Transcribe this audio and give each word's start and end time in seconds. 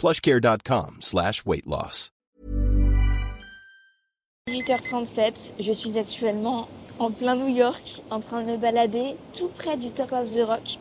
plushcare.com 0.00 0.96
slash 1.00 1.44
weight 1.44 1.66
loss. 1.66 2.10
18h37, 4.48 5.52
je 5.60 5.72
suis 5.72 5.98
actuellement 5.98 6.68
en 6.98 7.10
plein 7.12 7.36
New 7.36 7.54
York, 7.54 8.02
en 8.10 8.20
train 8.20 8.42
de 8.42 8.52
me 8.52 8.56
balader 8.56 9.16
tout 9.32 9.48
près 9.48 9.76
du 9.76 9.90
Top 9.90 10.12
of 10.12 10.28
the 10.32 10.40
Rock. 10.44 10.78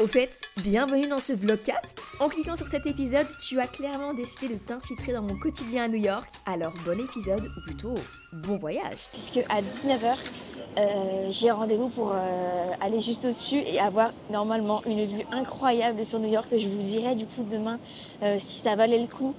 Au 0.00 0.08
fait, 0.08 0.40
bienvenue 0.56 1.06
dans 1.06 1.20
ce 1.20 1.32
vlogcast. 1.32 2.00
En 2.18 2.28
cliquant 2.28 2.56
sur 2.56 2.66
cet 2.66 2.84
épisode, 2.84 3.28
tu 3.38 3.60
as 3.60 3.68
clairement 3.68 4.12
décidé 4.12 4.48
de 4.48 4.58
t'infiltrer 4.58 5.12
dans 5.12 5.22
mon 5.22 5.38
quotidien 5.38 5.84
à 5.84 5.88
New 5.88 6.02
York. 6.02 6.28
Alors, 6.46 6.72
bon 6.84 6.98
épisode, 6.98 7.48
ou 7.56 7.60
plutôt, 7.60 7.94
bon 8.32 8.56
voyage. 8.56 9.06
Puisque 9.12 9.38
à 9.48 9.62
19h, 9.62 10.16
euh, 10.80 11.28
j'ai 11.30 11.52
rendez-vous 11.52 11.90
pour 11.90 12.10
euh, 12.10 12.66
aller 12.80 12.98
juste 13.00 13.24
au-dessus 13.24 13.58
et 13.58 13.78
avoir 13.78 14.12
normalement 14.32 14.82
une 14.84 15.04
vue 15.04 15.24
incroyable 15.30 16.04
sur 16.04 16.18
New 16.18 16.30
York. 16.30 16.48
Je 16.50 16.66
vous 16.66 16.82
dirai 16.82 17.14
du 17.14 17.26
coup 17.26 17.44
demain 17.44 17.78
euh, 18.24 18.36
si 18.40 18.58
ça 18.58 18.74
valait 18.74 19.00
le 19.00 19.06
coup 19.06 19.32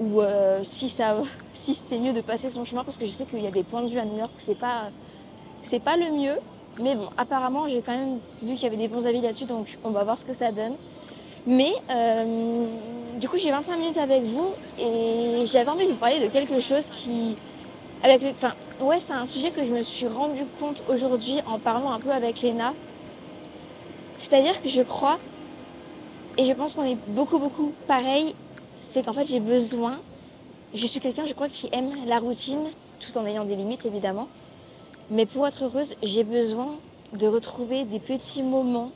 ou 0.00 0.22
si, 0.64 0.88
si 1.52 1.74
c'est 1.74 2.00
mieux 2.00 2.14
de 2.14 2.20
passer 2.20 2.48
son 2.48 2.64
chemin 2.64 2.82
parce 2.82 2.96
que 2.96 3.06
je 3.06 3.12
sais 3.12 3.26
qu'il 3.26 3.42
y 3.42 3.46
a 3.46 3.52
des 3.52 3.62
points 3.62 3.82
de 3.82 3.88
vue 3.88 4.00
à 4.00 4.04
New 4.04 4.18
York 4.18 4.32
où 4.36 4.40
c'est 4.40 4.58
pas, 4.58 4.90
c'est 5.62 5.80
pas 5.80 5.96
le 5.96 6.10
mieux. 6.10 6.38
Mais 6.78 6.94
bon, 6.94 7.08
apparemment, 7.16 7.66
j'ai 7.66 7.82
quand 7.82 7.96
même 7.96 8.18
vu 8.42 8.54
qu'il 8.54 8.62
y 8.62 8.66
avait 8.66 8.76
des 8.76 8.88
bons 8.88 9.06
avis 9.06 9.20
là-dessus, 9.20 9.44
donc 9.44 9.78
on 9.84 9.90
va 9.90 10.04
voir 10.04 10.16
ce 10.16 10.24
que 10.24 10.32
ça 10.32 10.52
donne. 10.52 10.74
Mais 11.46 11.72
du 13.18 13.28
coup, 13.28 13.36
j'ai 13.36 13.50
25 13.50 13.76
minutes 13.76 13.98
avec 13.98 14.22
vous 14.22 14.52
et 14.78 15.44
j'avais 15.46 15.70
envie 15.70 15.86
de 15.86 15.92
vous 15.92 15.98
parler 15.98 16.20
de 16.20 16.28
quelque 16.28 16.60
chose 16.60 16.88
qui, 16.88 17.36
avec 18.02 18.22
enfin, 18.32 18.54
ouais, 18.80 19.00
c'est 19.00 19.12
un 19.12 19.26
sujet 19.26 19.50
que 19.50 19.62
je 19.64 19.74
me 19.74 19.82
suis 19.82 20.06
rendu 20.06 20.44
compte 20.58 20.82
aujourd'hui 20.88 21.40
en 21.46 21.58
parlant 21.58 21.90
un 21.90 21.98
peu 21.98 22.10
avec 22.10 22.40
Léna. 22.40 22.72
C'est-à-dire 24.18 24.62
que 24.62 24.68
je 24.68 24.82
crois, 24.82 25.18
et 26.38 26.44
je 26.44 26.52
pense 26.52 26.74
qu'on 26.74 26.84
est 26.84 26.98
beaucoup, 27.08 27.38
beaucoup 27.38 27.72
pareil, 27.86 28.34
c'est 28.76 29.04
qu'en 29.04 29.12
fait 29.12 29.26
j'ai 29.26 29.40
besoin, 29.40 29.98
je 30.72 30.86
suis 30.86 31.00
quelqu'un, 31.00 31.24
je 31.24 31.34
crois, 31.34 31.48
qui 31.48 31.68
aime 31.72 31.90
la 32.06 32.18
routine, 32.18 32.62
tout 32.98 33.18
en 33.18 33.26
ayant 33.26 33.44
des 33.44 33.56
limites 33.56 33.84
évidemment. 33.86 34.28
Mais 35.10 35.26
pour 35.26 35.46
être 35.46 35.64
heureuse, 35.64 35.96
j'ai 36.02 36.24
besoin 36.24 36.76
de 37.18 37.26
retrouver 37.26 37.84
des 37.84 37.98
petits 37.98 38.42
moments 38.42 38.92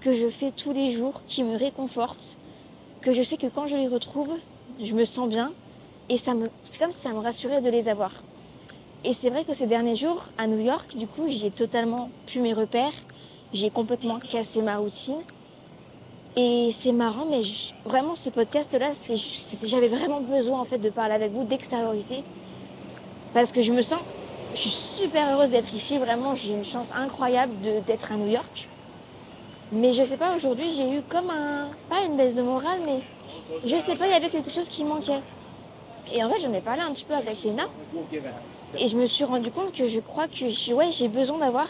que 0.00 0.14
je 0.14 0.28
fais 0.28 0.50
tous 0.50 0.72
les 0.72 0.90
jours 0.90 1.22
qui 1.26 1.44
me 1.44 1.56
réconfortent, 1.56 2.38
que 3.02 3.12
je 3.12 3.22
sais 3.22 3.36
que 3.36 3.46
quand 3.46 3.66
je 3.66 3.76
les 3.76 3.88
retrouve, 3.88 4.34
je 4.82 4.94
me 4.94 5.04
sens 5.04 5.28
bien 5.28 5.52
et 6.08 6.16
c'est 6.16 6.32
comme 6.78 6.90
si 6.90 7.00
ça 7.00 7.10
me 7.10 7.20
rassurait 7.20 7.60
de 7.60 7.70
les 7.70 7.88
avoir. 7.88 8.10
Et 9.04 9.12
c'est 9.12 9.30
vrai 9.30 9.44
que 9.44 9.52
ces 9.52 9.66
derniers 9.66 9.96
jours, 9.96 10.28
à 10.36 10.46
New 10.46 10.58
York, 10.58 10.96
du 10.96 11.06
coup, 11.06 11.26
j'ai 11.28 11.50
totalement 11.50 12.10
pu 12.26 12.40
mes 12.40 12.52
repères. 12.52 12.92
J'ai 13.52 13.70
complètement 13.70 14.18
cassé 14.18 14.60
ma 14.60 14.76
routine. 14.76 15.20
Et 16.36 16.68
c'est 16.72 16.92
marrant, 16.92 17.26
mais 17.26 17.40
vraiment, 17.84 18.14
ce 18.14 18.28
podcast-là, 18.30 18.90
j'avais 19.64 19.88
vraiment 19.88 20.20
besoin 20.20 20.60
en 20.60 20.64
fait 20.64 20.78
de 20.78 20.90
parler 20.90 21.14
avec 21.14 21.32
vous, 21.32 21.44
d'extérioriser. 21.44 22.22
Parce 23.32 23.52
que 23.52 23.62
je 23.62 23.72
me 23.72 23.82
sens, 23.82 24.00
je 24.54 24.58
suis 24.58 24.70
super 24.70 25.32
heureuse 25.32 25.50
d'être 25.50 25.72
ici. 25.72 25.98
Vraiment, 25.98 26.34
j'ai 26.34 26.52
une 26.52 26.64
chance 26.64 26.92
incroyable 26.92 27.54
d'être 27.86 28.12
à 28.12 28.16
New 28.16 28.28
York. 28.28 28.68
Mais 29.72 29.92
je 29.92 30.02
sais 30.02 30.16
pas, 30.16 30.34
aujourd'hui, 30.34 30.68
j'ai 30.70 30.90
eu 30.90 31.02
comme 31.08 31.30
un, 31.30 31.68
pas 31.88 32.02
une 32.04 32.16
baisse 32.16 32.36
de 32.36 32.42
morale, 32.42 32.80
mais 32.84 33.02
je 33.64 33.76
sais 33.76 33.94
pas, 33.94 34.06
il 34.06 34.12
y 34.12 34.16
avait 34.16 34.28
quelque 34.28 34.52
chose 34.52 34.68
qui 34.68 34.84
manquait. 34.84 35.20
Et 36.12 36.24
en 36.24 36.30
fait, 36.30 36.40
j'en 36.40 36.52
ai 36.52 36.60
parlé 36.60 36.80
un 36.80 36.90
petit 36.92 37.04
peu 37.04 37.14
avec 37.14 37.40
Léna. 37.44 37.64
Et 38.76 38.88
je 38.88 38.96
me 38.96 39.06
suis 39.06 39.24
rendu 39.24 39.50
compte 39.50 39.72
que 39.72 39.86
je 39.86 40.00
crois 40.00 40.26
que 40.26 40.72
ouais, 40.72 40.90
j'ai 40.90 41.06
besoin 41.06 41.38
d'avoir 41.38 41.68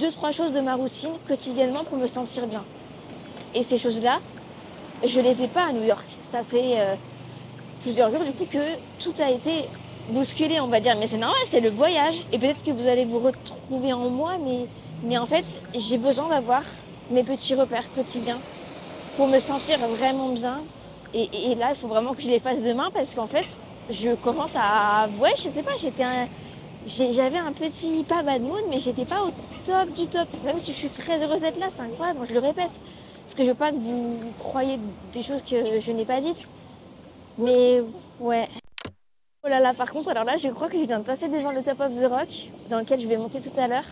deux, 0.00 0.10
trois 0.10 0.32
choses 0.32 0.52
de 0.52 0.60
ma 0.60 0.74
routine 0.74 1.12
quotidiennement 1.26 1.84
pour 1.84 1.98
me 1.98 2.08
sentir 2.08 2.48
bien. 2.48 2.64
Et 3.54 3.62
ces 3.62 3.78
choses-là, 3.78 4.20
je 5.04 5.20
les 5.20 5.42
ai 5.42 5.48
pas 5.48 5.66
à 5.66 5.72
New 5.72 5.84
York. 5.84 6.04
Ça 6.20 6.42
fait 6.42 6.80
euh, 6.80 6.94
plusieurs 7.80 8.10
jours 8.10 8.24
du 8.24 8.32
coup 8.32 8.44
que 8.44 8.58
tout 8.98 9.14
a 9.20 9.30
été 9.30 9.68
bousculé, 10.10 10.60
on 10.60 10.68
va 10.68 10.80
dire. 10.80 10.96
Mais 10.98 11.06
c'est 11.06 11.18
normal, 11.18 11.40
c'est 11.44 11.60
le 11.60 11.70
voyage. 11.70 12.24
Et 12.32 12.38
peut-être 12.38 12.62
que 12.62 12.70
vous 12.70 12.88
allez 12.88 13.04
vous 13.04 13.18
retrouver 13.18 13.92
en 13.92 14.08
moi, 14.10 14.32
mais, 14.42 14.68
mais 15.02 15.18
en 15.18 15.26
fait, 15.26 15.62
j'ai 15.76 15.98
besoin 15.98 16.28
d'avoir 16.28 16.62
mes 17.10 17.24
petits 17.24 17.54
repères 17.54 17.90
quotidiens 17.92 18.38
pour 19.16 19.26
me 19.28 19.38
sentir 19.38 19.78
vraiment 19.78 20.28
bien 20.28 20.60
et, 21.14 21.54
là, 21.54 21.70
il 21.70 21.74
faut 21.74 21.88
vraiment 21.88 22.12
que 22.12 22.20
je 22.20 22.28
les 22.28 22.38
fasse 22.38 22.62
demain 22.62 22.90
parce 22.92 23.14
qu'en 23.14 23.26
fait, 23.26 23.56
je 23.90 24.14
commence 24.14 24.52
à. 24.56 25.08
Ouais, 25.18 25.32
je 25.36 25.42
sais 25.42 25.62
pas, 25.62 25.76
j'étais 25.76 26.04
J'avais 26.86 27.38
un 27.38 27.52
petit, 27.52 28.04
pas 28.04 28.22
bad 28.22 28.42
mood, 28.42 28.62
mais 28.68 28.78
j'étais 28.78 29.06
pas 29.06 29.22
au 29.22 29.30
top 29.64 29.90
du 29.96 30.06
top. 30.06 30.28
Même 30.44 30.58
si 30.58 30.72
je 30.72 30.76
suis 30.76 30.90
très 30.90 31.22
heureuse 31.24 31.40
d'être 31.40 31.58
là, 31.58 31.66
c'est 31.70 31.82
incroyable, 31.82 32.20
je 32.28 32.34
le 32.34 32.40
répète. 32.40 32.80
Parce 33.22 33.34
que 33.34 33.42
je 33.42 33.48
veux 33.48 33.54
pas 33.54 33.72
que 33.72 33.76
vous 33.76 34.18
croyez 34.38 34.78
des 35.12 35.22
choses 35.22 35.42
que 35.42 35.80
je 35.80 35.92
n'ai 35.92 36.04
pas 36.04 36.20
dites. 36.20 36.50
Mais 37.38 37.82
ouais. 38.20 38.48
Oh 39.48 39.50
là 39.50 39.60
là, 39.60 39.72
par 39.72 39.90
contre, 39.90 40.10
alors 40.10 40.24
là, 40.24 40.36
je 40.36 40.48
crois 40.48 40.68
que 40.68 40.78
je 40.78 40.84
viens 40.84 40.98
de 40.98 41.04
passer 41.04 41.26
devant 41.26 41.52
le 41.52 41.62
Top 41.62 41.80
of 41.80 41.98
the 41.98 42.04
Rock, 42.04 42.50
dans 42.68 42.80
lequel 42.80 43.00
je 43.00 43.08
vais 43.08 43.16
monter 43.16 43.40
tout 43.40 43.58
à 43.58 43.66
l'heure. 43.66 43.86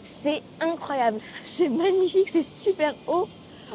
C'est 0.00 0.40
incroyable, 0.58 1.18
c'est 1.42 1.68
magnifique, 1.68 2.30
c'est 2.30 2.42
super 2.42 2.94
haut. 3.06 3.28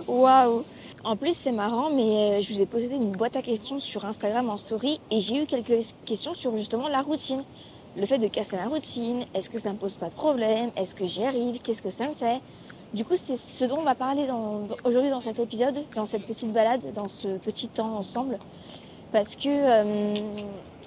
Waouh 0.08 0.64
en 1.04 1.16
plus, 1.16 1.38
c'est 1.38 1.52
marrant, 1.52 1.92
mais 1.92 2.02
euh, 2.02 2.42
je 2.42 2.52
vous 2.52 2.62
ai 2.62 2.66
posé 2.66 2.96
une 2.96 3.12
boîte 3.12 3.36
à 3.36 3.44
questions 3.44 3.78
sur 3.78 4.04
Instagram 4.04 4.50
en 4.50 4.58
story 4.58 5.00
et 5.12 5.22
j'ai 5.22 5.44
eu 5.44 5.46
quelques 5.46 5.94
questions 6.06 6.34
sur 6.34 6.56
justement 6.58 6.88
la 6.88 7.02
routine. 7.02 7.44
Le 7.96 8.06
fait 8.08 8.18
de 8.18 8.28
casser 8.28 8.58
ma 8.58 8.66
routine, 8.66 9.24
est-ce 9.36 9.52
que 9.52 9.60
ça 9.60 9.72
me 9.72 9.78
pose 9.78 9.96
pas 9.96 10.10
de 10.10 10.16
problème? 10.16 10.72
Est-ce 10.76 10.96
que 10.96 11.06
j'y 11.06 11.24
arrive? 11.24 11.62
Qu'est-ce 11.62 11.84
que 11.84 11.92
ça 11.92 12.10
me 12.10 12.16
fait? 12.16 12.42
Du 12.96 13.06
coup, 13.06 13.16
c'est 13.16 13.38
ce 13.38 13.64
dont 13.66 13.78
on 13.78 13.84
va 13.84 13.96
parler 13.96 14.26
aujourd'hui 14.84 15.12
dans 15.12 15.22
cet 15.22 15.40
épisode, 15.40 15.78
dans 15.96 16.06
cette 16.06 16.26
petite 16.26 16.52
balade, 16.52 16.92
dans 16.94 17.08
ce 17.08 17.28
petit 17.38 17.68
temps 17.68 17.96
ensemble. 17.96 18.40
Parce 19.12 19.36
que 19.36 19.48
euh, 19.48 20.16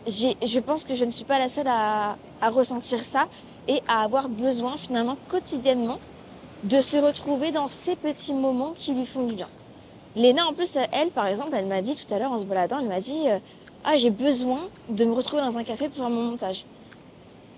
je 0.07 0.59
pense 0.61 0.85
que 0.85 0.95
je 0.95 1.05
ne 1.05 1.11
suis 1.11 1.25
pas 1.25 1.39
la 1.39 1.49
seule 1.49 1.69
à 1.69 2.17
ressentir 2.51 3.01
ça 3.01 3.29
et 3.69 3.83
à 3.89 4.03
avoir 4.03 4.29
besoin 4.29 4.77
finalement 4.77 5.17
quotidiennement 5.29 5.99
de 6.65 6.81
se 6.81 6.97
retrouver 6.97 7.51
dans 7.51 7.69
ces 7.69 7.97
petits 7.97 8.35
moments 8.35 8.73
qui 8.75 8.93
lui 8.93 9.07
font 9.07 9.27
du 9.27 9.35
bien. 9.35 9.49
Léna, 10.17 10.47
en 10.47 10.53
plus, 10.53 10.77
elle, 10.93 11.11
par 11.11 11.27
exemple, 11.27 11.51
elle 11.55 11.67
m'a 11.67 11.81
dit 11.81 11.95
tout 11.95 12.13
à 12.13 12.19
l'heure 12.19 12.33
en 12.33 12.39
se 12.39 12.45
baladant, 12.45 12.81
elle 12.81 12.89
m'a 12.89 13.01
dit 13.01 13.23
euh, 13.27 13.39
Ah, 13.85 13.97
j'ai 13.97 14.11
besoin 14.11 14.69
de 14.89 15.05
me 15.05 15.13
retrouver 15.13 15.43
dans 15.43 15.57
un 15.57 15.65
café 15.65 15.89
pour 15.89 15.99
faire 15.99 16.11
mon 16.11 16.23
montage. 16.23 16.65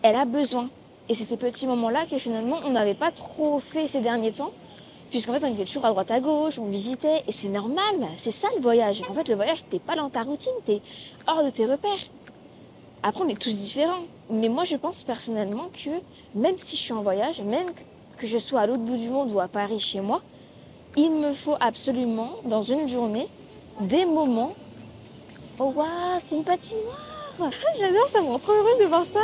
Elle 0.03 0.17
a 0.17 0.25
besoin. 0.25 0.69
Et 1.09 1.15
c'est 1.15 1.25
ces 1.25 1.37
petits 1.37 1.67
moments-là 1.67 2.07
que 2.07 2.19
finalement, 2.19 2.59
on 2.65 2.71
n'avait 2.71 2.95
pas 2.95 3.11
trop 3.11 3.59
fait 3.59 3.89
ces 3.89 4.01
derniers 4.01 4.33
temps, 4.33 4.53
puisqu'en 5.11 5.33
fait, 5.33 5.45
on 5.45 5.53
était 5.53 5.65
toujours 5.65 5.87
à 5.87 5.91
droite 5.91 6.11
à 6.11 6.21
gauche, 6.21 6.59
on 6.59 6.67
visitait, 6.67 7.23
et 7.27 7.33
c'est 7.33 7.49
normal, 7.49 8.07
c'est 8.17 8.31
ça 8.31 8.49
le 8.55 8.61
voyage. 8.63 9.03
En 9.09 9.15
fait, 9.15 9.29
le 9.29 9.35
voyage, 9.35 9.67
t'es 9.69 9.79
pas 9.79 9.97
dans 9.97 10.11
ta 10.11 10.23
routine, 10.23 10.53
t'es 10.65 10.81
hors 11.27 11.43
de 11.43 11.51
tes 11.51 11.67
repères. 11.67 11.99
Après, 13.03 13.25
on 13.25 13.29
est 13.29 13.41
tous 13.41 13.55
différents. 13.55 14.05
Mais 14.31 14.49
moi, 14.49 14.65
je 14.65 14.77
pense 14.77 15.03
personnellement 15.03 15.69
que 15.73 15.91
même 16.35 16.59
si 16.59 16.77
je 16.77 16.83
suis 16.83 16.93
en 16.93 17.03
voyage, 17.03 17.41
même 17.41 17.69
que 18.17 18.27
je 18.27 18.39
sois 18.39 18.61
à 18.61 18.67
l'autre 18.67 18.83
bout 18.83 18.97
du 18.97 19.11
monde 19.11 19.31
ou 19.33 19.41
à 19.41 19.49
Paris 19.49 19.81
chez 19.81 20.01
moi, 20.01 20.23
il 20.97 21.11
me 21.11 21.33
faut 21.33 21.57
absolument, 21.61 22.31
dans 22.45 22.63
une 22.63 22.87
journée, 22.87 23.29
des 23.81 24.05
moments. 24.05 24.55
Oh 25.59 25.73
waouh, 25.75 25.87
c'est 26.19 26.37
une 26.37 26.45
patinoire 26.45 27.13
J'adore, 27.79 28.09
ça 28.09 28.21
me 28.21 28.27
rend 28.27 28.39
trop 28.39 28.53
heureuse 28.53 28.79
de 28.79 28.85
voir 28.85 29.05
ça. 29.05 29.21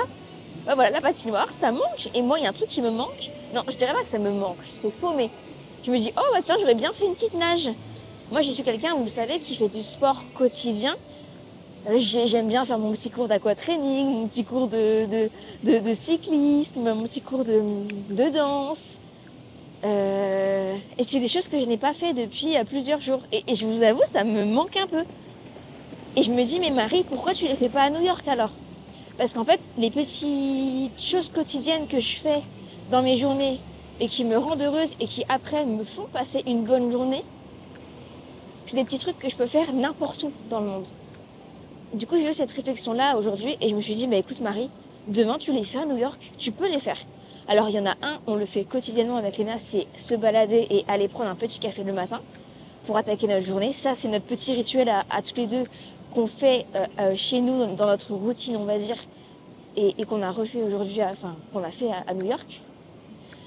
Bah 0.66 0.74
voilà, 0.74 0.90
la 0.90 1.00
patinoire, 1.00 1.52
ça 1.52 1.72
manque. 1.72 2.10
Et 2.14 2.22
moi, 2.22 2.38
il 2.38 2.44
y 2.44 2.46
a 2.46 2.50
un 2.50 2.54
truc 2.54 2.69
qui 2.69 2.82
me 2.82 2.90
manque. 2.90 3.31
Non, 3.54 3.62
je 3.69 3.76
dirais 3.76 3.92
pas 3.92 4.02
que 4.02 4.08
ça 4.08 4.19
me 4.19 4.31
manque, 4.31 4.58
c'est 4.62 4.90
faux, 4.90 5.12
mais 5.14 5.31
je 5.82 5.90
me 5.90 5.96
dis, 5.96 6.12
oh 6.16 6.22
bah 6.32 6.40
tiens, 6.42 6.56
j'aurais 6.58 6.74
bien 6.74 6.92
fait 6.92 7.06
une 7.06 7.14
petite 7.14 7.34
nage. 7.34 7.70
Moi, 8.31 8.40
je 8.42 8.50
suis 8.50 8.62
quelqu'un, 8.62 8.94
vous 8.94 9.04
le 9.04 9.08
savez, 9.08 9.38
qui 9.38 9.54
fait 9.54 9.69
du 9.69 9.82
sport 9.82 10.20
quotidien. 10.34 10.96
Euh, 11.86 11.98
j'aime 11.98 12.48
bien 12.48 12.64
faire 12.64 12.78
mon 12.78 12.92
petit 12.92 13.10
cours 13.10 13.28
d'aquatraining, 13.28 14.06
mon 14.08 14.26
petit 14.26 14.44
cours 14.44 14.66
de, 14.66 15.28
cyclisme, 15.94 16.82
mon 16.82 17.04
petit 17.04 17.20
cours 17.20 17.44
de, 17.44 18.30
danse. 18.30 19.00
Euh, 19.84 20.75
et 20.98 21.04
c'est 21.04 21.20
des 21.20 21.28
choses 21.28 21.46
que 21.46 21.58
je 21.58 21.66
n'ai 21.66 21.76
pas 21.76 21.92
fait 21.92 22.12
depuis 22.12 22.56
plusieurs 22.69 23.00
jours. 23.00 23.20
Et, 23.32 23.44
et, 23.46 23.54
je 23.54 23.64
vous 23.64 23.82
avoue, 23.82 24.02
ça 24.04 24.25
me 24.25 24.44
manque 24.44 24.76
un 24.76 24.86
peu. 24.86 25.04
Et 26.16 26.22
je 26.22 26.32
me 26.32 26.42
dis, 26.42 26.58
mais 26.58 26.70
Marie, 26.70 27.04
pourquoi 27.04 27.32
tu 27.32 27.46
les 27.46 27.54
fais 27.54 27.69
pas 27.69 27.82
à 27.82 27.90
New 27.90 28.02
York 28.02 28.26
alors? 28.26 28.50
Parce 29.16 29.32
qu'en 29.32 29.44
fait, 29.44 29.69
les 29.78 29.90
petites 29.90 31.00
choses 31.00 31.28
quotidiennes 31.28 31.86
que 31.86 32.00
je 32.00 32.16
fais 32.16 32.42
dans 32.90 33.02
mes 33.02 33.16
journées 33.16 33.58
et 34.00 34.08
qui 34.08 34.24
me 34.24 34.36
rendent 34.36 34.62
heureuse 34.62 34.96
et 35.00 35.06
qui 35.06 35.24
après 35.28 35.64
me 35.64 35.82
font 35.84 36.06
passer 36.12 36.42
une 36.46 36.64
bonne 36.64 36.90
journée, 36.90 37.22
c'est 38.66 38.76
des 38.76 38.84
petits 38.84 38.98
trucs 38.98 39.19
que 39.19 39.28
je 39.28 39.36
peux 39.36 39.46
faire 39.46 39.72
n'importe 39.72 40.24
où 40.24 40.32
dans 40.50 40.60
le 40.60 40.66
monde. 40.66 40.88
Du 41.94 42.06
coup, 42.06 42.17
j'ai 42.19 42.29
eu 42.29 42.35
cette 42.35 42.50
réflexion-là 42.50 43.17
aujourd'hui 43.17 43.56
et 43.62 43.69
je 43.69 43.75
me 43.75 43.81
suis 43.81 43.94
dit, 43.94 44.06
bah 44.06 44.17
écoute 44.17 44.40
Marie, 44.40 44.69
demain 45.06 45.38
tu 45.38 45.52
les 45.52 45.64
fais 45.64 45.79
à 45.79 45.87
New 45.87 45.96
York, 45.96 46.32
tu 46.38 46.52
peux 46.52 46.70
les 46.70 46.79
faire. 46.79 46.99
Alors 47.49 47.70
il 47.70 47.76
y 47.76 47.81
en 47.81 47.87
a 47.87 47.94
un, 48.02 48.19
on 48.26 48.37
le 48.37 48.44
fait 48.44 48.64
quotidiennement 48.64 49.17
avec 49.17 49.38
Léna, 49.38 49.56
c'est 49.56 49.87
se 49.96 50.14
balader 50.14 50.67
et 50.69 50.85
aller 50.87 51.08
prendre 51.08 51.31
un 51.31 51.35
petit 51.35 51.58
café 51.58 51.82
le 51.82 51.94
matin 51.94 52.20
pour 52.85 52.99
attaquer 52.99 53.26
notre 53.26 53.40
journée. 53.40 53.73
Ça, 53.73 53.94
c'est 53.94 54.08
notre 54.08 54.26
petit 54.26 54.52
rituel 54.52 54.90
à, 54.90 55.23
tous 55.23 55.35
les 55.37 55.46
deux 55.46 55.64
qu'on 56.12 56.26
fait 56.26 56.67
euh, 56.75 56.85
euh, 57.00 57.14
chez 57.14 57.40
nous 57.40 57.67
dans 57.75 57.87
notre 57.87 58.12
routine, 58.12 58.56
on 58.56 58.64
va 58.64 58.76
dire, 58.76 58.96
et, 59.76 60.05
qu'on 60.05 60.23
a 60.23 60.31
refait 60.31 60.62
aujourd'hui, 60.62 61.02
enfin 61.02 61.37
qu'on 61.52 61.64
a 61.64 61.70
fait 61.70 61.88
à, 62.06 62.12
New 62.12 62.26
York. 62.26 62.61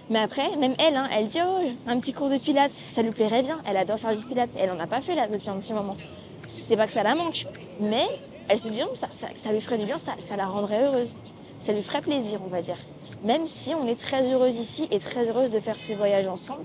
Mais 0.09 0.19
après, 0.19 0.55
même 0.57 0.73
elle, 0.79 0.95
hein, 0.95 1.07
elle 1.15 1.27
dit 1.27 1.39
oh, 1.45 1.69
un 1.85 1.99
petit 1.99 2.13
cours 2.13 2.29
de 2.29 2.37
pilates, 2.37 2.71
ça 2.71 3.03
lui 3.03 3.11
plairait 3.11 3.43
bien. 3.43 3.59
Elle 3.67 3.77
adore 3.77 3.99
faire 3.99 4.15
du 4.15 4.25
pilates. 4.25 4.55
Elle 4.57 4.71
en 4.71 4.79
a 4.79 4.87
pas 4.87 5.01
fait 5.01 5.13
là 5.13 5.27
depuis 5.27 5.49
un 5.49 5.57
petit 5.57 5.73
moment. 5.73 5.95
C'est 6.47 6.75
pas 6.75 6.85
que 6.85 6.91
ça 6.91 7.03
la 7.03 7.15
manque, 7.15 7.45
mais 7.79 8.07
elle 8.51 8.59
se 8.59 8.67
dit, 8.67 8.81
ça, 8.95 9.07
ça, 9.09 9.51
lui 9.53 9.61
ferait 9.61 9.77
du 9.77 9.85
bien, 9.85 9.97
ça, 9.97 10.11
ça, 10.17 10.35
la 10.35 10.45
rendrait 10.45 10.83
heureuse. 10.83 11.15
Ça 11.59 11.71
lui 11.71 11.81
ferait 11.81 12.01
plaisir, 12.01 12.41
on 12.45 12.49
va 12.49 12.59
dire. 12.59 12.75
Même 13.23 13.45
si 13.45 13.73
on 13.73 13.87
est 13.87 13.97
très 13.97 14.29
heureuse 14.29 14.57
ici 14.57 14.89
et 14.91 14.99
très 14.99 15.29
heureuse 15.29 15.51
de 15.51 15.59
faire 15.59 15.79
ce 15.79 15.93
voyage 15.93 16.27
ensemble, 16.27 16.63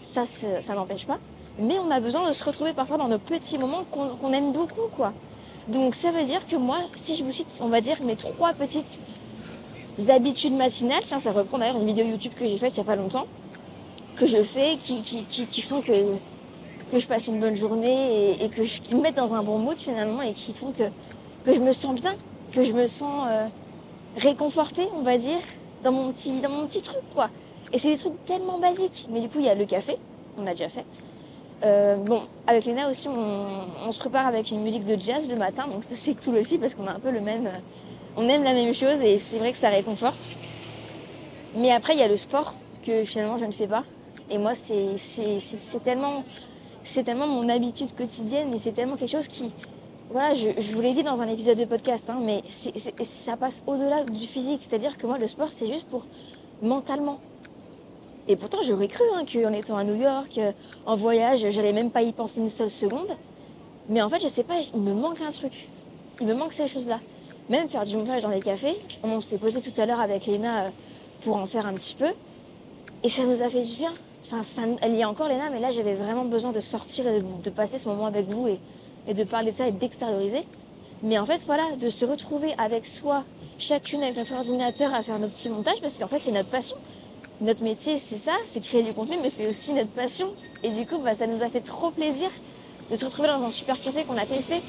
ça, 0.00 0.24
ça 0.24 0.74
n'empêche 0.74 1.06
pas. 1.06 1.18
Mais 1.58 1.78
on 1.78 1.90
a 1.90 2.00
besoin 2.00 2.26
de 2.26 2.32
se 2.32 2.42
retrouver 2.42 2.72
parfois 2.72 2.96
dans 2.96 3.08
nos 3.08 3.18
petits 3.18 3.58
moments 3.58 3.84
qu'on 3.84 4.32
aime 4.32 4.52
beaucoup, 4.52 4.88
quoi. 4.96 5.12
Donc 5.68 5.94
ça 5.94 6.10
veut 6.12 6.22
dire 6.22 6.46
que 6.46 6.56
moi, 6.56 6.78
si 6.94 7.14
je 7.14 7.22
vous 7.22 7.32
cite, 7.32 7.58
on 7.62 7.68
va 7.68 7.82
dire 7.82 8.02
mes 8.04 8.16
trois 8.16 8.54
petites 8.54 8.98
habitudes 10.08 10.54
matinales, 10.54 11.02
tiens, 11.04 11.18
ça 11.18 11.32
reprend 11.32 11.58
d'ailleurs 11.58 11.76
une 11.76 11.86
vidéo 11.86 12.06
YouTube 12.06 12.32
que 12.34 12.46
j'ai 12.46 12.56
faite 12.56 12.74
il 12.74 12.80
n'y 12.80 12.86
a 12.86 12.90
pas 12.90 12.96
longtemps, 12.96 13.26
que 14.16 14.26
je 14.26 14.42
fais, 14.42 14.76
qui, 14.78 15.02
qui, 15.02 15.26
qui 15.26 15.60
font 15.60 15.82
que 15.82 15.92
que 16.90 16.98
je 16.98 17.06
passe 17.06 17.28
une 17.28 17.38
bonne 17.38 17.56
journée 17.56 18.42
et, 18.42 18.48
que 18.48 18.64
je, 18.64 18.80
qui 18.80 18.94
me 18.94 19.00
mettent 19.00 19.16
dans 19.16 19.34
un 19.34 19.42
bon 19.42 19.58
mood 19.58 19.76
finalement 19.76 20.22
et 20.22 20.32
qui 20.32 20.52
font 20.52 20.72
que, 20.72 20.84
que 21.44 21.52
je 21.52 21.60
me 21.60 21.72
sens 21.72 21.94
bien, 21.94 22.14
que 22.52 22.64
je 22.64 22.72
me 22.72 22.86
sens 22.86 23.26
euh, 23.30 23.46
réconfortée, 24.16 24.88
on 24.94 25.02
va 25.02 25.16
dire, 25.16 25.38
dans 25.84 25.92
mon 25.92 26.10
petit, 26.10 26.40
dans 26.40 26.50
mon 26.50 26.66
petit 26.66 26.82
truc 26.82 27.02
quoi. 27.14 27.30
Et 27.72 27.78
c'est 27.78 27.90
des 27.90 27.98
trucs 27.98 28.24
tellement 28.24 28.58
basiques. 28.58 29.08
Mais 29.10 29.20
du 29.20 29.28
coup, 29.28 29.38
il 29.38 29.44
y 29.44 29.48
a 29.48 29.54
le 29.54 29.66
café, 29.66 29.98
qu'on 30.34 30.46
a 30.46 30.50
déjà 30.52 30.68
fait. 30.68 30.84
Euh, 31.64 31.96
bon, 31.96 32.20
avec 32.46 32.64
Léna 32.64 32.88
aussi, 32.88 33.08
on, 33.08 33.90
se 33.90 33.98
prépare 33.98 34.26
avec 34.26 34.50
une 34.50 34.62
musique 34.62 34.84
de 34.84 34.98
jazz 34.98 35.28
le 35.28 35.36
matin, 35.36 35.66
donc 35.66 35.82
ça 35.82 35.96
c'est 35.96 36.14
cool 36.14 36.36
aussi 36.36 36.56
parce 36.56 36.74
qu'on 36.74 36.86
a 36.86 36.92
un 36.92 37.00
peu 37.00 37.10
le 37.10 37.20
même. 37.20 37.46
Euh, 37.46 37.58
on 38.16 38.28
aime 38.28 38.44
la 38.44 38.52
même 38.52 38.72
chose 38.74 39.00
et 39.00 39.18
c'est 39.18 39.38
vrai 39.38 39.52
que 39.52 39.58
ça 39.58 39.68
réconforte. 39.68 40.36
Mais 41.56 41.70
après, 41.72 41.94
il 41.94 41.98
y 41.98 42.02
a 42.02 42.08
le 42.08 42.16
sport 42.16 42.54
que 42.84 43.04
finalement 43.04 43.38
je 43.38 43.44
ne 43.44 43.50
fais 43.50 43.66
pas. 43.66 43.84
Et 44.30 44.38
moi, 44.38 44.54
c'est 44.54 45.82
tellement 45.82 46.22
c'est 46.88 47.04
tellement 47.04 47.26
mon 47.26 47.48
habitude 47.48 47.94
quotidienne 47.94 48.52
et 48.54 48.58
c'est 48.58 48.72
tellement 48.72 48.96
quelque 48.96 49.10
chose 49.12 49.28
qui, 49.28 49.52
voilà, 50.10 50.32
je, 50.32 50.48
vous 50.72 50.80
l'ai 50.80 50.92
dit 50.92 51.02
dans 51.02 51.20
un 51.20 51.28
épisode 51.28 51.58
de 51.58 51.66
podcast, 51.66 52.08
hein, 52.08 52.18
mais 52.22 52.40
ça 52.48 53.36
passe 53.36 53.62
au-delà 53.66 54.04
du 54.04 54.26
physique. 54.26 54.62
C'est-à-dire 54.62 54.96
que 54.96 55.06
moi, 55.06 55.18
le 55.18 55.28
sport, 55.28 55.50
c'est 55.50 55.66
juste 55.66 55.86
pour 55.86 56.06
mentalement. 56.62 57.20
Et 58.26 58.36
pourtant, 58.36 58.58
j'aurais 58.62 58.88
cru 58.88 59.04
hein, 59.14 59.24
qu'en 59.30 59.52
étant 59.52 59.76
à 59.76 59.84
New 59.84 59.96
York, 59.96 60.38
euh, 60.38 60.52
en 60.86 60.96
voyage, 60.96 61.46
j'allais 61.50 61.74
même 61.74 61.90
pas 61.90 62.02
y 62.02 62.12
penser 62.12 62.40
une 62.40 62.48
seule 62.48 62.70
seconde. 62.70 63.10
Mais 63.90 64.00
en 64.00 64.08
fait, 64.08 64.20
je 64.20 64.28
sais 64.28 64.44
pas, 64.44 64.56
il 64.74 64.80
me 64.80 64.94
manque 64.94 65.20
un 65.20 65.30
truc. 65.30 65.68
Il 66.20 66.26
me 66.26 66.34
manque 66.34 66.52
ces 66.52 66.66
choses-là. 66.66 67.00
Même 67.50 67.68
faire 67.68 67.84
du 67.84 67.96
montage 67.96 68.22
dans 68.22 68.30
des 68.30 68.40
cafés. 68.40 68.76
On 69.02 69.20
s'est 69.20 69.38
posé 69.38 69.60
tout 69.60 69.78
à 69.78 69.84
l'heure 69.84 70.00
avec 70.00 70.26
Léna 70.26 70.64
euh, 70.64 70.68
pour 71.20 71.36
en 71.36 71.46
faire 71.46 71.66
un 71.66 71.74
petit 71.74 71.94
peu. 71.94 72.12
Et 73.02 73.08
ça 73.10 73.24
nous 73.24 73.42
a 73.42 73.48
fait 73.48 73.62
du 73.62 73.76
bien. 73.76 73.92
Enfin, 74.30 74.76
elle 74.82 74.94
y 74.94 75.02
a 75.02 75.08
encore, 75.08 75.26
Léna, 75.26 75.48
mais 75.50 75.58
là, 75.58 75.70
j'avais 75.70 75.94
vraiment 75.94 76.24
besoin 76.24 76.52
de 76.52 76.60
sortir 76.60 77.06
et 77.06 77.20
de, 77.20 77.50
passer 77.50 77.78
ce 77.78 77.88
moment 77.88 78.04
avec 78.04 78.28
vous 78.28 78.46
et, 78.46 79.14
de 79.14 79.24
parler 79.24 79.52
de 79.52 79.56
ça 79.56 79.66
et 79.66 79.72
d'extérioriser. 79.72 80.44
Mais 81.02 81.18
en 81.18 81.24
fait, 81.24 81.44
voilà, 81.46 81.62
de 81.80 81.88
se 81.88 82.04
retrouver 82.04 82.52
avec 82.58 82.84
soi, 82.84 83.24
chacune 83.56 84.02
avec 84.02 84.16
notre 84.16 84.34
ordinateur 84.34 84.92
à 84.92 85.00
faire 85.00 85.18
nos 85.18 85.28
petits 85.28 85.48
montages, 85.48 85.80
parce 85.80 85.98
qu'en 85.98 86.08
fait, 86.08 86.18
c'est 86.18 86.32
notre 86.32 86.50
passion. 86.50 86.76
Notre 87.40 87.62
métier, 87.62 87.96
c'est 87.96 88.18
ça, 88.18 88.32
c'est 88.46 88.60
créer 88.60 88.82
du 88.82 88.92
contenu, 88.92 89.16
mais 89.22 89.30
c'est 89.30 89.48
aussi 89.48 89.72
notre 89.72 89.90
passion. 89.90 90.28
Et 90.62 90.70
du 90.70 90.84
coup, 90.84 90.98
bah, 90.98 91.14
ça 91.14 91.26
nous 91.26 91.42
a 91.42 91.48
fait 91.48 91.60
trop 91.60 91.90
plaisir 91.90 92.28
de 92.90 92.96
se 92.96 93.04
retrouver 93.06 93.28
dans 93.28 93.44
un 93.44 93.50
super 93.50 93.80
café 93.80 94.04
qu'on 94.04 94.18
a 94.18 94.26
testé. 94.26 94.60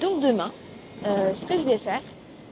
Donc 0.00 0.20
demain, 0.20 0.52
euh, 1.06 1.32
ce 1.32 1.46
que 1.46 1.56
je 1.56 1.62
vais 1.62 1.78
faire, 1.78 2.02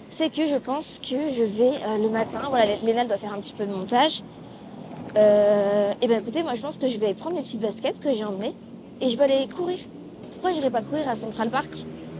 c'est 0.09 0.33
que 0.33 0.47
je 0.47 0.57
pense 0.57 0.99
que 0.99 1.29
je 1.29 1.43
vais 1.43 1.73
euh, 1.89 1.99
le 1.99 2.09
matin, 2.09 2.43
voilà, 2.49 2.77
Léna 2.77 3.05
doit 3.05 3.17
faire 3.17 3.35
un 3.35 3.41
petit 3.41 3.53
peu 3.53 3.67
de 3.67 3.73
montage, 3.73 4.23
euh, 5.17 5.93
et 6.01 6.07
ben 6.07 6.21
écoutez, 6.21 6.43
moi 6.43 6.55
je 6.55 6.63
pense 6.63 6.79
que 6.79 6.87
je 6.87 6.99
vais 6.99 7.15
prendre 7.15 7.37
mes 7.37 7.43
petites 7.43 7.61
baskets 7.61 7.99
que 7.99 8.13
j'ai 8.13 8.25
emmenées 8.25 8.55
et 9.01 9.09
je 9.09 9.17
vais 9.17 9.25
aller 9.25 9.49
courir. 9.49 9.79
Pourquoi 10.31 10.51
je 10.51 10.57
n'irai 10.57 10.71
pas 10.71 10.83
courir 10.83 11.09
à 11.09 11.15
Central 11.15 11.51
Park? 11.51 11.73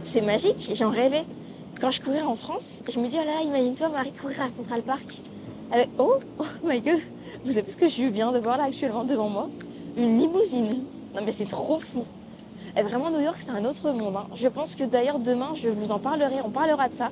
C'est 0.03 0.21
magique, 0.21 0.71
j'en 0.73 0.89
rêvais. 0.89 1.23
Quand 1.79 1.91
je 1.91 2.01
courais 2.01 2.21
en 2.21 2.35
France, 2.35 2.83
je 2.87 2.99
me 2.99 3.07
dis, 3.07 3.17
oh 3.19 3.25
là 3.25 3.35
là, 3.35 3.41
imagine-toi 3.41 3.89
Marie 3.89 4.13
courir 4.13 4.41
à 4.41 4.49
Central 4.49 4.83
Park. 4.83 5.21
Avec, 5.71 5.89
oh, 5.97 6.19
oh 6.39 6.43
my 6.63 6.81
god, 6.81 6.99
vous 7.43 7.53
savez 7.53 7.69
ce 7.69 7.77
que 7.77 7.87
je 7.87 8.03
viens 8.03 8.31
de 8.31 8.39
voir 8.39 8.57
là 8.57 8.65
actuellement 8.65 9.03
devant 9.03 9.29
moi? 9.29 9.49
Une 9.97 10.17
limousine. 10.19 10.83
Non 11.15 11.21
mais 11.25 11.31
c'est 11.31 11.45
trop 11.45 11.79
fou. 11.79 12.03
Et 12.77 12.81
vraiment, 12.81 13.11
New 13.11 13.19
York, 13.19 13.37
c'est 13.39 13.51
un 13.51 13.65
autre 13.65 13.91
monde. 13.91 14.15
Hein. 14.15 14.27
Je 14.35 14.47
pense 14.47 14.75
que 14.75 14.83
d'ailleurs, 14.83 15.19
demain, 15.19 15.51
je 15.55 15.69
vous 15.69 15.91
en 15.91 15.99
parlerai, 15.99 16.41
on 16.43 16.49
parlera 16.49 16.87
de 16.89 16.93
ça. 16.93 17.11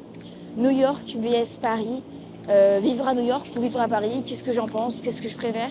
New 0.57 0.72
York 0.72 1.16
vs 1.18 1.60
Paris, 1.62 2.04
euh, 2.50 2.80
vivre 2.82 3.08
à 3.08 3.14
New 3.14 3.24
York 3.26 3.48
ou 3.56 3.62
vivre 3.62 3.80
à 3.80 3.88
Paris, 3.88 4.24
qu'est-ce 4.26 4.44
que 4.44 4.52
j'en 4.52 4.68
pense, 4.68 5.02
qu'est-ce 5.02 5.22
que 5.22 5.30
je 5.30 5.36
préfère? 5.36 5.70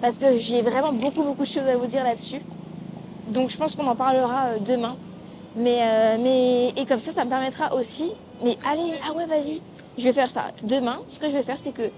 Parce 0.00 0.18
que 0.18 0.36
j'ai 0.36 0.62
vraiment 0.62 0.92
beaucoup, 0.92 1.22
beaucoup 1.22 1.42
de 1.42 1.48
choses 1.48 1.66
à 1.66 1.76
vous 1.76 1.86
dire 1.86 2.04
là-dessus. 2.04 2.40
Donc 3.28 3.50
je 3.50 3.56
pense 3.56 3.74
qu'on 3.74 3.86
en 3.86 3.96
parlera 3.96 4.46
euh, 4.46 4.58
demain. 4.58 4.96
Mais, 5.56 5.78
euh, 5.80 6.16
mais, 6.20 6.68
et 6.76 6.84
comme 6.86 6.98
ça, 6.98 7.12
ça 7.12 7.24
me 7.24 7.30
permettra 7.30 7.74
aussi. 7.74 8.12
Mais 8.44 8.56
allez, 8.70 8.92
ah 9.08 9.12
ouais, 9.14 9.26
vas-y, 9.26 9.60
je 9.96 10.04
vais 10.04 10.12
faire 10.12 10.28
ça. 10.28 10.46
Demain, 10.62 11.00
ce 11.08 11.18
que 11.18 11.26
je 11.28 11.32
vais 11.32 11.42
faire, 11.42 11.58
c'est 11.58 11.72
que 11.72 11.90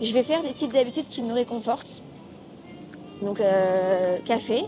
je 0.00 0.12
vais 0.12 0.22
faire 0.22 0.42
des 0.42 0.50
petites 0.50 0.74
habitudes 0.76 1.08
qui 1.08 1.22
me 1.22 1.32
réconfortent. 1.32 2.02
Donc, 3.22 3.42
café, 4.24 4.64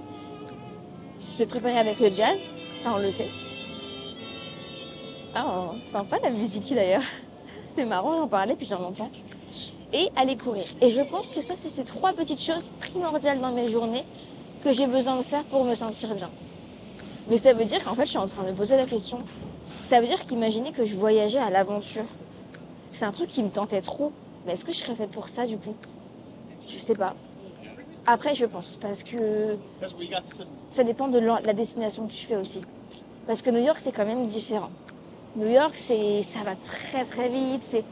se 1.16 1.44
préparer 1.44 1.78
avec 1.78 2.00
le 2.00 2.10
jazz, 2.10 2.38
ça 2.74 2.92
on 2.94 2.98
le 2.98 3.10
fait. 3.10 3.28
Ah, 5.34 5.68
sympa 5.84 6.18
la 6.22 6.30
musique 6.30 6.74
d'ailleurs. 6.74 7.02
C'est 7.74 7.84
marrant, 7.84 8.16
j'en 8.16 8.28
parlais 8.28 8.56
puis 8.56 8.66
j'en 8.66 8.82
entends. 8.82 9.10
Et 9.92 10.08
aller 10.16 10.36
courir. 10.36 10.64
Et 10.80 10.90
je 10.90 11.02
pense 11.02 11.30
que 11.30 11.40
ça, 11.40 11.54
c'est 11.54 11.68
ces 11.68 11.84
trois 11.84 12.12
petites 12.12 12.40
choses 12.40 12.70
primordiales 12.78 13.40
dans 13.40 13.52
mes 13.52 13.68
journées 13.68 14.04
que 14.62 14.72
j'ai 14.72 14.86
besoin 14.86 15.16
de 15.16 15.22
faire 15.22 15.44
pour 15.44 15.64
me 15.64 15.74
sentir 15.74 16.14
bien. 16.14 16.30
Mais 17.28 17.36
ça 17.36 17.52
veut 17.52 17.64
dire 17.64 17.82
qu'en 17.84 17.94
fait, 17.94 18.06
je 18.06 18.10
suis 18.10 18.18
en 18.18 18.26
train 18.26 18.42
de 18.42 18.50
me 18.50 18.54
poser 18.54 18.76
la 18.76 18.86
question. 18.86 19.18
Ça 19.80 20.00
veut 20.00 20.06
dire 20.06 20.24
qu'imaginer 20.26 20.72
que 20.72 20.84
je 20.84 20.96
voyageais 20.96 21.38
à 21.38 21.50
l'aventure. 21.50 22.04
C'est 22.92 23.04
un 23.04 23.12
truc 23.12 23.28
qui 23.28 23.42
me 23.42 23.50
tentait 23.50 23.80
trop. 23.80 24.12
Mais 24.46 24.52
est-ce 24.52 24.64
que 24.64 24.72
je 24.72 24.78
serais 24.78 24.94
faite 24.94 25.10
pour 25.10 25.28
ça 25.28 25.46
du 25.46 25.56
coup? 25.56 25.76
Je 26.68 26.78
sais 26.78 26.94
pas. 26.94 27.14
Après, 28.06 28.34
je 28.34 28.46
pense, 28.46 28.78
parce 28.80 29.02
que 29.02 29.56
ça 30.70 30.82
dépend 30.82 31.08
de 31.08 31.18
la 31.18 31.52
destination 31.52 32.06
que 32.06 32.12
tu 32.12 32.26
fais 32.26 32.36
aussi. 32.36 32.60
Parce 33.26 33.42
que 33.42 33.50
New 33.50 33.62
York, 33.62 33.78
c'est 33.78 33.92
quand 33.92 34.06
même 34.06 34.26
différent. 34.26 34.70
New 35.36 35.48
York, 35.48 35.72
c'est, 35.76 36.22
ça 36.22 36.44
va 36.44 36.54
très 36.56 37.04
très 37.04 37.28
vite. 37.28 37.62
C'est, 37.62 37.84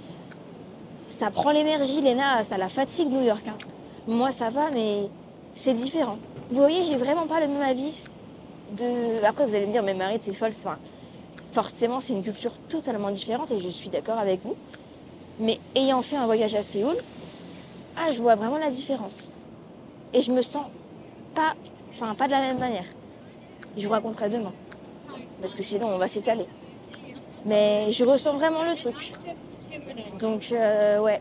ça 1.08 1.30
prend 1.30 1.50
l'énergie. 1.50 2.00
Léna, 2.00 2.42
ça 2.42 2.58
la 2.58 2.68
fatigue 2.68 3.10
New 3.10 3.22
York. 3.22 3.48
Hein. 3.48 3.56
Moi, 4.06 4.30
ça 4.30 4.50
va, 4.50 4.70
mais 4.70 5.08
c'est 5.54 5.72
différent. 5.72 6.18
Vous 6.50 6.56
voyez, 6.56 6.82
j'ai 6.82 6.96
vraiment 6.96 7.26
pas 7.26 7.40
le 7.40 7.48
même 7.48 7.62
avis. 7.62 8.04
Après, 9.24 9.46
vous 9.46 9.54
allez 9.54 9.66
me 9.66 9.72
dire, 9.72 9.82
mais 9.82 9.94
Marie, 9.94 10.18
t'es 10.18 10.32
folle. 10.32 10.50
Enfin, 10.50 10.78
forcément, 11.52 12.00
c'est 12.00 12.12
une 12.12 12.22
culture 12.22 12.52
totalement 12.68 13.10
différente 13.10 13.50
et 13.50 13.58
je 13.58 13.68
suis 13.68 13.88
d'accord 13.88 14.18
avec 14.18 14.42
vous. 14.42 14.56
Mais 15.38 15.58
ayant 15.74 16.02
fait 16.02 16.16
un 16.16 16.26
voyage 16.26 16.54
à 16.54 16.62
Séoul, 16.62 16.96
ah, 17.96 18.10
je 18.10 18.20
vois 18.20 18.34
vraiment 18.34 18.58
la 18.58 18.70
différence. 18.70 19.34
Et 20.12 20.20
je 20.20 20.30
me 20.32 20.42
sens 20.42 20.66
pas, 21.34 21.54
enfin, 21.92 22.14
pas 22.14 22.26
de 22.26 22.32
la 22.32 22.40
même 22.40 22.58
manière. 22.58 22.84
Je 23.76 23.86
vous 23.86 23.92
raconterai 23.92 24.28
demain. 24.28 24.52
Parce 25.40 25.54
que 25.54 25.62
sinon, 25.62 25.88
on 25.88 25.98
va 25.98 26.08
s'étaler. 26.08 26.46
Mais 27.44 27.92
je 27.92 28.04
ressens 28.04 28.34
vraiment 28.34 28.64
le 28.64 28.74
truc. 28.74 29.12
Donc, 30.18 30.48
euh, 30.52 31.00
ouais. 31.00 31.20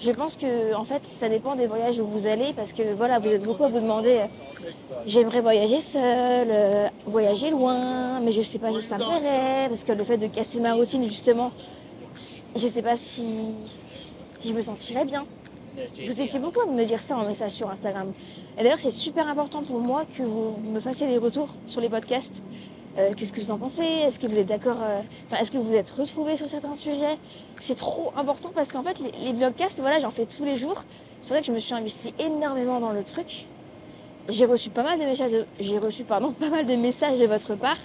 Je 0.00 0.10
pense 0.10 0.36
que 0.36 0.74
en 0.74 0.84
fait, 0.84 1.06
ça 1.06 1.28
dépend 1.28 1.54
des 1.54 1.66
voyages 1.66 1.98
où 2.00 2.04
vous 2.04 2.26
allez 2.26 2.52
parce 2.52 2.72
que 2.72 2.94
voilà, 2.94 3.20
vous 3.20 3.28
êtes 3.28 3.42
beaucoup 3.42 3.64
à 3.64 3.68
vous 3.68 3.80
demander 3.80 4.18
euh, 4.18 4.26
j'aimerais 5.06 5.40
voyager 5.40 5.78
seul, 5.78 6.48
euh, 6.50 6.88
voyager 7.06 7.50
loin, 7.50 8.20
mais 8.20 8.32
je 8.32 8.42
sais 8.42 8.58
pas 8.58 8.70
si 8.70 8.82
ça 8.82 8.98
me 8.98 9.04
plairait 9.04 9.68
parce 9.68 9.84
que 9.84 9.92
le 9.92 10.02
fait 10.02 10.18
de 10.18 10.26
casser 10.26 10.60
ma 10.60 10.74
routine 10.74 11.04
justement, 11.04 11.52
je 12.14 12.66
sais 12.66 12.82
pas 12.82 12.96
si, 12.96 13.54
si 13.64 14.48
je 14.48 14.54
me 14.54 14.62
sentirais 14.62 15.04
bien. 15.04 15.24
Vous 16.04 16.22
étiez 16.22 16.38
beaucoup 16.38 16.60
à 16.60 16.66
me 16.66 16.84
dire 16.84 17.00
ça 17.00 17.16
en 17.16 17.26
message 17.26 17.52
sur 17.52 17.70
Instagram. 17.70 18.12
Et 18.58 18.62
d'ailleurs, 18.62 18.78
c'est 18.78 18.90
super 18.90 19.26
important 19.26 19.62
pour 19.62 19.80
moi 19.80 20.04
que 20.04 20.22
vous 20.22 20.56
me 20.62 20.80
fassiez 20.80 21.06
des 21.06 21.18
retours 21.18 21.48
sur 21.66 21.80
les 21.80 21.88
podcasts. 21.88 22.42
Euh, 22.96 23.12
Qu'est-ce 23.16 23.32
que 23.32 23.40
vous 23.40 23.50
en 23.50 23.58
pensez? 23.58 23.82
Est-ce 23.82 24.18
que 24.20 24.26
vous 24.26 24.38
êtes 24.38 24.46
d'accord 24.46 24.76
euh, 24.80 25.00
Enfin, 25.26 25.40
est-ce 25.42 25.50
que 25.50 25.58
vous 25.58 25.74
êtes 25.74 25.90
retrouvés 25.90 26.36
sur 26.36 26.48
certains 26.48 26.74
sujets? 26.76 27.18
C'est 27.58 27.74
trop 27.74 28.12
important 28.16 28.50
parce 28.54 28.72
qu'en 28.72 28.82
fait, 28.82 29.00
les, 29.00 29.10
les 29.24 29.32
vlogcasts, 29.32 29.80
voilà, 29.80 29.98
j'en 29.98 30.10
fais 30.10 30.26
tous 30.26 30.44
les 30.44 30.56
jours. 30.56 30.82
C'est 31.20 31.34
vrai 31.34 31.40
que 31.40 31.46
je 31.46 31.52
me 31.52 31.58
suis 31.58 31.74
investie 31.74 32.14
énormément 32.20 32.78
dans 32.78 32.92
le 32.92 33.02
truc. 33.02 33.46
J'ai 34.28 34.46
reçu 34.46 34.70
pas 34.70 34.82
mal 34.84 34.98
de 34.98 35.04
messages, 35.04 35.32
de- 35.32 35.46
j'ai 35.58 35.78
reçu 35.78 36.04
pardon, 36.04 36.32
pas 36.40 36.50
mal 36.50 36.66
de 36.66 36.76
messages 36.76 37.18
de 37.18 37.26
votre 37.26 37.56
part. 37.56 37.78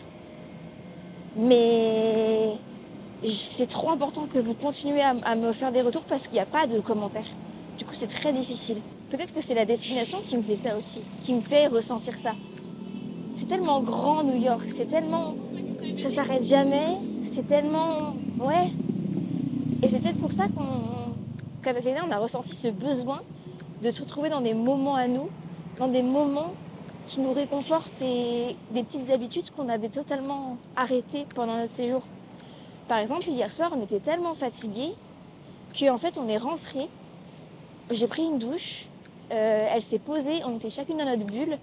Mais 1.36 2.54
c'est 3.28 3.68
trop 3.68 3.90
important 3.90 4.28
que 4.28 4.40
vous 4.40 4.54
continuez 4.54 5.02
à, 5.02 5.16
à 5.24 5.36
me 5.36 5.52
faire 5.52 5.72
des 5.72 5.82
retours 5.82 6.04
parce 6.04 6.24
qu'il 6.28 6.34
n'y 6.36 6.40
a 6.40 6.46
pas 6.46 6.68
de 6.68 6.80
commentaires. 6.80 7.24
Du 7.78 7.86
coup, 7.86 7.94
c'est 7.94 8.08
très 8.08 8.32
difficile. 8.32 8.82
Peut-être 9.10 9.34
que 9.34 9.42
c'est 9.42 9.56
la 9.56 9.66
destination 9.66 10.20
qui 10.24 10.38
me 10.38 10.44
fait 10.44 10.56
ça 10.56 10.78
aussi, 10.78 11.02
qui 11.20 11.34
me 11.34 11.42
fait 11.42 11.68
ressentir 11.68 12.18
ça. 12.18 12.34
C'est 13.40 13.46
tellement 13.46 13.80
grand 13.80 14.26
New 14.26 14.36
York, 14.36 14.66
c'est 14.68 14.88
tellement. 14.88 15.34
Ça 15.96 16.10
s'arrête 16.10 16.44
jamais, 16.44 16.98
c'est 17.22 17.48
tellement. 17.48 18.14
Ouais. 18.38 18.68
Et 19.82 19.88
c'est 19.88 20.02
peut-être 20.02 20.20
pour 20.20 20.34
ça 20.34 20.48
qu'avec 21.62 21.86
Léna, 21.86 22.02
on 22.06 22.12
a 22.12 22.18
ressenti 22.18 22.54
ce 22.54 22.68
besoin 22.68 23.22
de 23.82 23.92
se 23.92 24.02
retrouver 24.02 24.28
dans 24.28 24.42
des 24.42 24.54
moments 24.54 24.96
à 24.96 25.08
nous, 25.08 25.30
dans 25.78 25.88
des 25.88 26.04
moments 26.04 26.52
qui 27.06 27.22
nous 27.22 27.32
réconfortent 27.32 28.02
et 28.02 28.58
des 28.72 28.84
petites 28.84 29.10
habitudes 29.10 29.52
qu'on 29.52 29.70
avait 29.70 29.88
totalement 29.88 30.58
arrêtées 30.76 31.26
pendant 31.34 31.56
notre 31.56 31.72
séjour. 31.72 32.02
Par 32.90 32.98
exemple, 32.98 33.30
hier 33.30 33.50
soir, 33.50 33.74
on 33.74 33.82
était 33.82 34.02
tellement 34.02 34.34
fatigués 34.34 34.94
qu'en 35.80 35.98
fait, 35.98 36.18
on 36.18 36.28
est 36.28 36.36
rentré. 36.36 36.90
J'ai 37.90 38.08
pris 38.08 38.24
une 38.24 38.38
douche, 38.38 38.88
euh, 39.32 39.68
elle 39.72 39.82
s'est 39.82 40.00
posée, 40.00 40.44
on 40.46 40.58
était 40.58 40.70
chacune 40.70 40.98
dans 40.98 41.06
notre 41.06 41.26
bulle. 41.26 41.58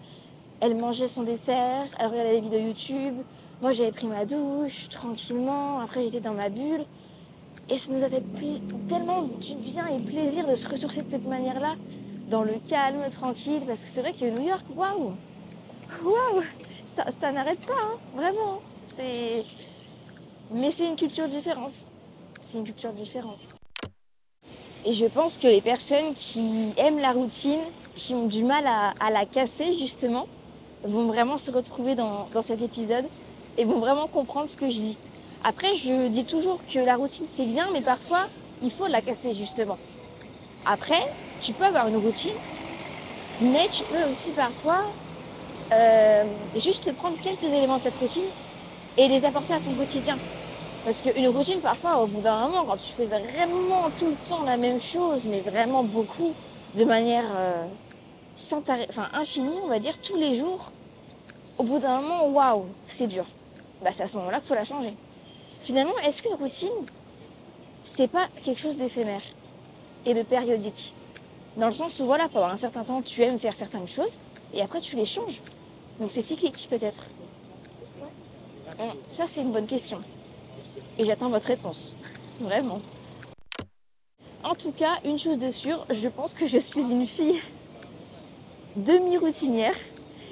Elle 0.60 0.74
mangeait 0.76 1.08
son 1.08 1.22
dessert, 1.22 1.86
elle 1.98 2.06
regardait 2.06 2.34
des 2.36 2.40
vidéos 2.40 2.60
YouTube. 2.60 3.14
Moi, 3.60 3.72
j'avais 3.72 3.90
pris 3.90 4.06
ma 4.06 4.24
douche 4.24 4.88
tranquillement. 4.88 5.80
Après, 5.80 6.02
j'étais 6.02 6.20
dans 6.20 6.32
ma 6.32 6.48
bulle. 6.48 6.84
Et 7.68 7.76
ça 7.76 7.92
nous 7.92 8.04
a 8.04 8.08
fait 8.08 8.22
tellement 8.88 9.22
du 9.22 9.56
bien 9.56 9.86
et 9.88 9.98
plaisir 9.98 10.46
de 10.46 10.54
se 10.54 10.68
ressourcer 10.68 11.02
de 11.02 11.08
cette 11.08 11.26
manière-là, 11.26 11.74
dans 12.30 12.42
le 12.42 12.54
calme, 12.66 13.04
tranquille. 13.10 13.62
Parce 13.66 13.82
que 13.82 13.88
c'est 13.88 14.00
vrai 14.00 14.12
que 14.12 14.24
New 14.24 14.46
York, 14.46 14.64
waouh! 14.74 15.12
Waouh! 16.04 16.42
Ça, 16.84 17.32
n'arrête 17.32 17.60
pas, 17.66 17.74
hein, 17.74 17.98
vraiment. 18.14 18.60
C'est. 18.84 19.44
Mais 20.52 20.70
c'est 20.70 20.86
une 20.86 20.96
culture 20.96 21.26
différente. 21.26 21.86
C'est 22.40 22.58
une 22.58 22.64
culture 22.64 22.92
différente. 22.92 23.48
Et 24.84 24.92
je 24.92 25.06
pense 25.06 25.36
que 25.36 25.48
les 25.48 25.60
personnes 25.60 26.14
qui 26.14 26.72
aiment 26.78 27.00
la 27.00 27.10
routine, 27.10 27.60
qui 27.94 28.14
ont 28.14 28.26
du 28.26 28.44
mal 28.44 28.64
à 28.66 29.10
la 29.10 29.26
casser, 29.26 29.76
justement, 29.76 30.28
vont 30.84 31.06
vraiment 31.06 31.38
se 31.38 31.50
retrouver 31.50 31.94
dans, 31.94 32.28
dans 32.32 32.42
cet 32.42 32.62
épisode 32.62 33.04
et 33.58 33.64
vont 33.64 33.80
vraiment 33.80 34.06
comprendre 34.06 34.46
ce 34.46 34.56
que 34.56 34.66
je 34.66 34.76
dis. 34.76 34.98
Après, 35.44 35.74
je 35.74 36.08
dis 36.08 36.24
toujours 36.24 36.60
que 36.64 36.78
la 36.78 36.96
routine 36.96 37.24
c'est 37.26 37.46
bien, 37.46 37.68
mais 37.72 37.80
parfois 37.82 38.26
il 38.62 38.70
faut 38.70 38.86
la 38.86 39.00
casser 39.00 39.32
justement. 39.32 39.78
Après, 40.64 41.02
tu 41.40 41.52
peux 41.52 41.64
avoir 41.64 41.88
une 41.88 41.96
routine, 41.96 42.34
mais 43.40 43.68
tu 43.68 43.82
peux 43.84 44.08
aussi 44.10 44.32
parfois 44.32 44.84
euh, 45.72 46.24
juste 46.56 46.92
prendre 46.94 47.18
quelques 47.20 47.52
éléments 47.52 47.76
de 47.76 47.82
cette 47.82 47.96
routine 47.96 48.24
et 48.96 49.08
les 49.08 49.24
apporter 49.24 49.54
à 49.54 49.60
ton 49.60 49.72
quotidien. 49.72 50.18
Parce 50.84 51.02
qu'une 51.02 51.28
routine, 51.28 51.60
parfois, 51.60 51.98
au 51.98 52.06
bout 52.06 52.20
d'un 52.20 52.46
moment, 52.46 52.64
quand 52.64 52.76
tu 52.76 52.92
fais 52.92 53.06
vraiment 53.06 53.90
tout 53.96 54.06
le 54.06 54.14
temps 54.28 54.44
la 54.44 54.56
même 54.56 54.80
chose, 54.80 55.26
mais 55.26 55.40
vraiment 55.40 55.82
beaucoup, 55.82 56.32
de 56.76 56.84
manière 56.84 57.24
euh, 57.34 57.66
sans 58.36 58.62
enfin 58.68 59.08
infinie, 59.14 59.58
on 59.64 59.66
va 59.66 59.78
dire, 59.78 59.98
tous 60.00 60.16
les 60.16 60.34
jours, 60.34 60.70
au 61.58 61.64
bout 61.64 61.78
d'un 61.78 62.02
moment, 62.02 62.28
waouh, 62.28 62.66
c'est 62.86 63.06
dur. 63.06 63.24
Bah, 63.82 63.90
c'est 63.90 64.04
à 64.04 64.06
ce 64.06 64.18
moment-là 64.18 64.38
qu'il 64.38 64.48
faut 64.48 64.54
la 64.54 64.64
changer. 64.64 64.94
Finalement, 65.58 65.96
est-ce 66.04 66.22
qu'une 66.22 66.34
routine, 66.34 66.68
c'est 67.82 68.08
pas 68.08 68.28
quelque 68.42 68.60
chose 68.60 68.76
d'éphémère 68.76 69.22
et 70.04 70.12
de 70.12 70.22
périodique? 70.22 70.94
Dans 71.56 71.66
le 71.66 71.72
sens 71.72 71.98
où, 72.00 72.04
voilà, 72.04 72.28
pendant 72.28 72.48
un 72.48 72.56
certain 72.58 72.84
temps, 72.84 73.00
tu 73.00 73.22
aimes 73.22 73.38
faire 73.38 73.54
certaines 73.54 73.88
choses 73.88 74.18
et 74.52 74.60
après, 74.60 74.80
tu 74.80 74.96
les 74.96 75.06
changes. 75.06 75.40
Donc, 75.98 76.12
c'est 76.12 76.22
cyclique, 76.22 76.68
peut-être. 76.68 77.06
Ça, 79.08 79.24
c'est 79.24 79.40
une 79.40 79.52
bonne 79.52 79.66
question. 79.66 80.02
Et 80.98 81.06
j'attends 81.06 81.30
votre 81.30 81.48
réponse. 81.48 81.96
Vraiment. 82.40 82.78
En 84.44 84.54
tout 84.54 84.72
cas, 84.72 85.00
une 85.04 85.18
chose 85.18 85.38
de 85.38 85.50
sûre, 85.50 85.86
je 85.88 86.08
pense 86.08 86.34
que 86.34 86.46
je 86.46 86.58
suis 86.58 86.92
une 86.92 87.06
fille 87.06 87.40
demi-routinière. 88.76 89.74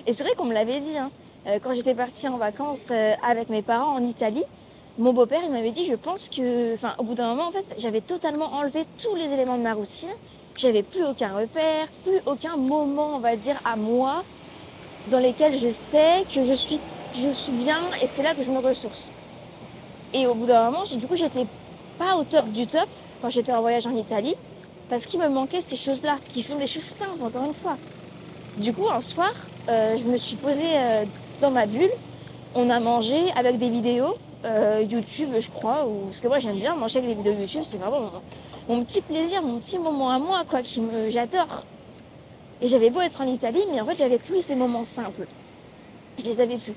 Et 0.06 0.12
c'est 0.12 0.24
vrai 0.24 0.34
qu'on 0.34 0.44
me 0.44 0.54
l'avait 0.54 0.80
dit. 0.80 0.98
hein. 0.98 1.10
Euh, 1.46 1.58
Quand 1.62 1.74
j'étais 1.74 1.94
partie 1.94 2.28
en 2.28 2.36
vacances 2.36 2.88
euh, 2.90 3.14
avec 3.26 3.48
mes 3.48 3.62
parents 3.62 3.94
en 3.94 4.02
Italie, 4.02 4.44
mon 4.98 5.12
beau-père, 5.12 5.40
il 5.44 5.50
m'avait 5.50 5.72
dit, 5.72 5.84
je 5.84 5.94
pense 5.94 6.28
que, 6.28 6.74
enfin, 6.74 6.94
au 6.98 7.02
bout 7.02 7.14
d'un 7.14 7.28
moment, 7.28 7.48
en 7.48 7.50
fait, 7.50 7.74
j'avais 7.78 8.00
totalement 8.00 8.52
enlevé 8.54 8.84
tous 9.02 9.14
les 9.16 9.32
éléments 9.32 9.58
de 9.58 9.62
ma 9.62 9.74
routine. 9.74 10.10
J'avais 10.56 10.84
plus 10.84 11.04
aucun 11.04 11.34
repère, 11.34 11.88
plus 12.04 12.20
aucun 12.26 12.56
moment, 12.56 13.16
on 13.16 13.18
va 13.18 13.34
dire, 13.34 13.60
à 13.64 13.74
moi, 13.74 14.22
dans 15.10 15.18
lesquels 15.18 15.52
je 15.54 15.68
sais 15.68 16.24
que 16.32 16.44
je 16.44 16.54
suis, 16.54 16.80
je 17.12 17.28
suis 17.30 17.52
bien 17.52 17.78
et 18.02 18.06
c'est 18.06 18.22
là 18.22 18.34
que 18.34 18.42
je 18.42 18.50
me 18.52 18.58
ressource. 18.60 19.12
Et 20.12 20.28
au 20.28 20.34
bout 20.34 20.46
d'un 20.46 20.70
moment, 20.70 20.84
du 20.84 21.06
coup, 21.08 21.16
j'étais 21.16 21.44
pas 21.98 22.16
au 22.16 22.22
top 22.22 22.48
du 22.50 22.66
top 22.68 22.88
quand 23.20 23.28
j'étais 23.30 23.52
en 23.52 23.60
voyage 23.62 23.86
en 23.88 23.96
Italie, 23.96 24.36
parce 24.88 25.06
qu'il 25.06 25.18
me 25.18 25.28
manquait 25.28 25.60
ces 25.60 25.76
choses-là, 25.76 26.18
qui 26.28 26.40
sont 26.40 26.56
des 26.56 26.68
choses 26.68 26.84
simples, 26.84 27.20
encore 27.24 27.44
une 27.44 27.54
fois. 27.54 27.76
Du 28.58 28.73
coup, 28.73 28.88
un 28.88 29.00
soir, 29.00 29.32
euh, 29.68 29.96
je 29.96 30.04
me 30.06 30.16
suis 30.16 30.37
posée 30.37 30.62
euh, 30.76 31.04
dans 31.40 31.50
ma 31.50 31.66
bulle. 31.66 31.90
On 32.54 32.70
a 32.70 32.78
mangé 32.78 33.16
avec 33.37 33.58
des 33.58 33.68
vidéos 33.68 34.14
euh, 34.44 34.84
YouTube, 34.88 35.30
je 35.38 35.50
crois, 35.50 35.87
ou 35.87 36.04
parce 36.04 36.20
que 36.20 36.28
moi 36.28 36.38
j'aime 36.38 36.56
bien 36.58 36.76
manger 36.76 36.99
avec 37.00 37.11
des 37.11 37.16
vidéos 37.16 37.40
YouTube. 37.40 37.62
C'est 37.64 37.78
vraiment 37.78 38.11
mon, 38.68 38.84
petit 38.84 39.00
plaisir, 39.00 39.42
mon 39.42 39.58
petit 39.58 39.78
moment 39.78 40.11
à 40.11 40.18
moi, 40.18 40.44
quoi, 40.49 40.62
qui 40.62 40.80
me 40.80 41.11
j'adore. 41.11 41.64
Et 42.61 42.68
j'avais 42.68 42.90
beau 42.90 43.00
être 43.00 43.20
en 43.20 43.26
Italie, 43.26 43.64
mais 43.73 43.80
en 43.80 43.84
fait, 43.84 43.96
j'avais 43.96 44.18
plus 44.18 44.40
ces 44.40 44.54
moments 44.54 44.84
simples. 44.84 45.26
Je 46.18 46.25
les 46.25 46.40
avais 46.40 46.56
plus. 46.56 46.75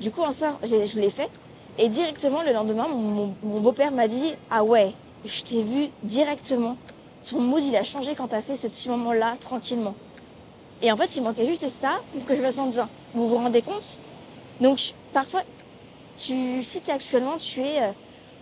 Du 0.00 0.10
coup, 0.10 0.24
un 0.24 0.32
soir, 0.32 0.58
je 0.64 0.84
je 0.84 1.00
l'ai 1.00 1.10
fait. 1.10 1.30
Et 1.78 1.88
directement, 1.88 2.42
le 2.42 2.52
lendemain, 2.52 2.88
mon, 2.88 2.98
mon- 2.98 3.34
mon 3.44 3.60
beau-père 3.60 3.92
m'a 3.92 4.08
dit 4.08 4.34
Ah 4.50 4.64
ouais, 4.64 4.90
je 5.24 5.42
t'ai 5.42 5.62
vu 5.62 5.88
directement. 6.02 6.76
Ton 7.22 7.40
mood, 7.40 7.62
il 7.62 7.76
a 7.76 7.84
changé 7.84 8.14
quand 8.16 8.28
t'as 8.28 8.40
fait 8.40 8.56
ce 8.56 8.66
petit 8.66 8.88
moment-là, 8.88 9.36
tranquillement. 9.38 9.94
Et 10.82 10.90
en 10.90 10.96
fait, 10.96 11.16
il 11.16 11.22
manquait 11.22 11.46
juste 11.46 11.66
ça 11.68 12.00
pour 12.12 12.24
que 12.24 12.34
je 12.34 12.42
me 12.42 12.50
sente 12.50 12.70
bien. 12.70 12.88
Vous 13.14 13.28
vous 13.28 13.36
rendez 13.36 13.62
compte? 13.62 14.00
Donc, 14.60 14.94
parfois, 15.12 15.42
tu, 16.16 16.62
si 16.62 16.80
t'es 16.80 16.92
actuellement, 16.92 17.36
tu 17.36 17.60
es 17.60 17.82
euh, 17.82 17.92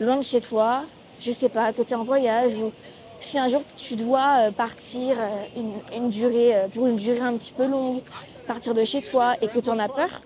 loin 0.00 0.16
de 0.16 0.22
chez 0.22 0.40
toi, 0.40 0.82
je 1.20 1.32
sais 1.32 1.48
pas, 1.48 1.72
que 1.72 1.82
tu 1.82 1.92
es 1.92 1.96
en 1.96 2.04
voyage, 2.04 2.54
ou 2.56 2.72
si 3.18 3.38
un 3.38 3.48
jour 3.48 3.62
tu 3.76 3.96
dois 3.96 4.46
euh, 4.46 4.50
partir 4.52 5.16
euh, 5.18 5.62
une, 5.96 6.10
durée, 6.10 6.54
pour 6.72 6.86
une 6.86 6.96
durée 6.96 7.20
un 7.20 7.36
petit 7.36 7.52
peu 7.52 7.66
longue, 7.66 8.02
partir 8.46 8.74
de 8.74 8.84
chez 8.84 9.02
toi 9.02 9.34
et 9.42 9.48
que 9.48 9.58
tu 9.58 9.70
en 9.70 9.78
as 9.78 9.88
peur, 9.88 10.22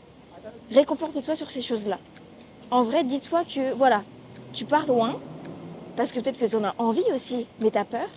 réconforte-toi 0.70 1.34
sur 1.34 1.50
ces 1.50 1.62
choses-là. 1.62 1.98
En 2.70 2.82
vrai, 2.82 3.04
dis-toi 3.04 3.44
que, 3.44 3.72
voilà, 3.74 4.02
tu 4.52 4.64
pars 4.64 4.86
loin, 4.86 5.18
parce 5.96 6.12
que 6.12 6.20
peut-être 6.20 6.38
que 6.38 6.46
tu 6.46 6.56
en 6.56 6.64
as 6.64 6.74
envie 6.78 7.04
aussi, 7.12 7.46
mais 7.60 7.70
tu 7.70 7.78
as 7.78 7.84
peur. 7.84 8.08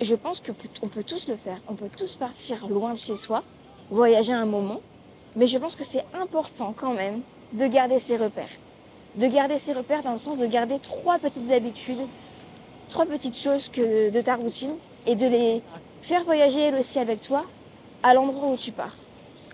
Je 0.00 0.14
pense 0.16 0.40
que 0.40 0.52
on 0.82 0.88
peut 0.88 1.04
tous 1.04 1.28
le 1.28 1.36
faire. 1.36 1.58
On 1.68 1.74
peut 1.74 1.88
tous 1.88 2.14
partir 2.14 2.68
loin 2.68 2.92
de 2.92 2.98
chez 2.98 3.16
soi, 3.16 3.42
voyager 3.90 4.32
un 4.32 4.46
moment. 4.46 4.80
Mais 5.36 5.46
je 5.46 5.58
pense 5.58 5.76
que 5.76 5.84
c'est 5.84 6.04
important 6.12 6.74
quand 6.76 6.94
même 6.94 7.22
de 7.52 7.66
garder 7.66 7.98
ses 7.98 8.16
repères. 8.16 8.48
De 9.16 9.26
garder 9.26 9.58
ses 9.58 9.72
repères 9.72 10.02
dans 10.02 10.12
le 10.12 10.18
sens 10.18 10.38
de 10.38 10.46
garder 10.46 10.78
trois 10.80 11.18
petites 11.18 11.50
habitudes, 11.52 12.06
trois 12.88 13.06
petites 13.06 13.38
choses 13.38 13.68
que 13.68 14.10
de 14.10 14.20
ta 14.20 14.36
routine 14.36 14.74
et 15.06 15.14
de 15.14 15.26
les 15.26 15.62
faire 16.02 16.24
voyager 16.24 16.60
elles 16.60 16.74
aussi 16.74 16.98
avec 16.98 17.20
toi 17.20 17.44
à 18.02 18.14
l'endroit 18.14 18.48
où 18.48 18.56
tu 18.56 18.72
pars. 18.72 18.96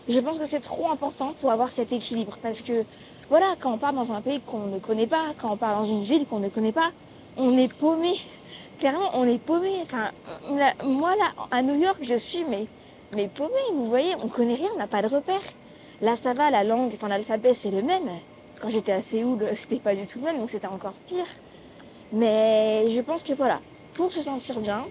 Je 0.08 0.18
pense 0.20 0.38
que 0.38 0.46
c'est 0.46 0.60
trop 0.60 0.90
important 0.90 1.34
pour 1.40 1.50
avoir 1.50 1.68
cet 1.68 1.92
équilibre 1.92 2.38
parce 2.42 2.62
que 2.62 2.84
voilà, 3.28 3.54
quand 3.60 3.72
on 3.72 3.78
part 3.78 3.92
dans 3.92 4.12
un 4.12 4.20
pays 4.20 4.40
qu'on 4.40 4.66
ne 4.66 4.78
connaît 4.78 5.06
pas, 5.06 5.26
quand 5.38 5.52
on 5.52 5.56
part 5.56 5.76
dans 5.76 5.84
une 5.84 6.02
ville 6.02 6.26
qu'on 6.26 6.40
ne 6.40 6.48
connaît 6.48 6.72
pas, 6.72 6.90
on 7.36 7.56
est 7.56 7.72
paumé. 7.72 8.14
Clairement, 8.80 9.10
on 9.12 9.26
est 9.28 9.38
paumé. 9.38 9.74
Enfin, 9.82 10.10
moi 10.84 11.14
là, 11.14 11.32
à 11.50 11.62
New 11.62 11.78
York, 11.78 11.98
je 12.00 12.14
suis 12.14 12.44
mais 12.44 12.66
mais 13.14 13.28
paumé. 13.28 13.60
Vous 13.74 13.84
voyez, 13.84 14.14
on 14.22 14.28
connaît 14.28 14.54
rien, 14.54 14.70
on 14.74 14.78
n'a 14.78 14.86
pas 14.86 15.02
de 15.02 15.08
repères. 15.08 15.40
Là, 16.00 16.16
ça 16.16 16.32
va, 16.32 16.50
la 16.50 16.64
langue, 16.64 16.90
enfin 16.94 17.08
l'alphabet, 17.08 17.52
c'est 17.52 17.70
le 17.70 17.82
même. 17.82 18.08
Quand 18.58 18.70
j'étais 18.70 18.92
à 18.92 19.02
Séoul, 19.02 19.46
c'était 19.52 19.80
pas 19.80 19.94
du 19.94 20.06
tout 20.06 20.18
le 20.20 20.24
même, 20.24 20.38
donc 20.38 20.48
c'était 20.48 20.66
encore 20.66 20.94
pire. 21.06 21.26
Mais 22.12 22.88
je 22.88 23.00
pense 23.02 23.22
que 23.22 23.34
voilà, 23.34 23.60
pour 23.94 24.10
se 24.10 24.22
sentir 24.22 24.60
bien, 24.60 24.86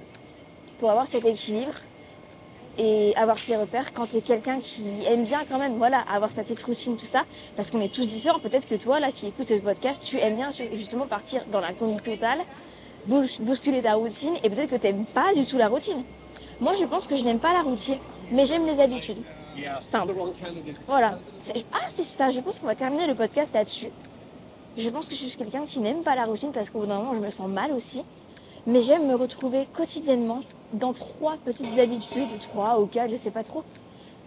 pour 0.77 0.91
avoir 0.91 1.07
cet 1.07 1.25
équilibre 1.25 1.73
et 2.77 3.13
avoir 3.17 3.39
ses 3.39 3.57
repères 3.57 3.91
quand 3.91 4.07
tu 4.07 4.17
es 4.17 4.21
quelqu'un 4.21 4.59
qui 4.59 4.85
aime 5.07 5.23
bien 5.23 5.43
quand 5.49 5.57
même, 5.57 5.77
voilà, 5.77 5.99
avoir 5.99 6.31
sa 6.31 6.43
petite 6.43 6.61
routine, 6.61 6.95
tout 6.95 7.05
ça, 7.05 7.23
parce 7.55 7.71
qu'on 7.71 7.81
est 7.81 7.93
tous 7.93 8.07
différents. 8.07 8.39
Peut-être 8.39 8.67
que 8.67 8.75
toi, 8.75 8.99
là, 8.99 9.11
qui 9.11 9.27
écoutes 9.27 9.47
ce 9.47 9.55
podcast, 9.55 10.03
tu 10.03 10.19
aimes 10.19 10.35
bien 10.35 10.49
justement 10.71 11.07
partir 11.07 11.43
dans 11.51 11.59
l'inconnu 11.59 11.99
total, 11.99 12.39
bousculer 13.09 13.81
ta 13.81 13.95
routine, 13.95 14.33
et 14.43 14.49
peut-être 14.49 14.69
que 14.69 14.75
tu 14.75 14.87
n'aimes 14.87 15.05
pas 15.05 15.33
du 15.33 15.45
tout 15.45 15.57
la 15.57 15.67
routine. 15.67 16.03
Moi, 16.59 16.73
je 16.75 16.85
pense 16.85 17.07
que 17.07 17.15
je 17.15 17.23
n'aime 17.23 17.39
pas 17.39 17.53
la 17.53 17.61
routine, 17.61 17.97
mais 18.31 18.45
j'aime 18.45 18.65
les 18.65 18.79
habitudes. 18.79 19.23
Simple. 19.81 20.13
Voilà. 20.87 21.19
Ah, 21.73 21.77
c'est 21.89 22.03
ça, 22.03 22.29
je 22.29 22.39
pense 22.39 22.59
qu'on 22.59 22.67
va 22.67 22.75
terminer 22.75 23.07
le 23.07 23.15
podcast 23.15 23.53
là-dessus. 23.53 23.89
Je 24.77 24.89
pense 24.89 25.07
que 25.07 25.15
je 25.15 25.25
suis 25.25 25.35
quelqu'un 25.35 25.65
qui 25.65 25.79
n'aime 25.81 26.01
pas 26.01 26.15
la 26.15 26.25
routine 26.25 26.51
parce 26.51 26.69
qu'au 26.69 26.79
bout 26.79 26.85
d'un 26.85 26.99
moment, 26.99 27.13
je 27.13 27.19
me 27.19 27.29
sens 27.29 27.49
mal 27.49 27.71
aussi. 27.73 28.03
Mais 28.67 28.81
j'aime 28.81 29.07
me 29.07 29.15
retrouver 29.15 29.67
quotidiennement 29.73 30.41
dans 30.73 30.93
trois 30.93 31.37
petites 31.43 31.77
habitudes, 31.79 32.27
trois 32.39 32.79
ou 32.79 32.85
quatre, 32.85 33.09
je 33.09 33.15
sais 33.15 33.31
pas 33.31 33.43
trop. 33.43 33.63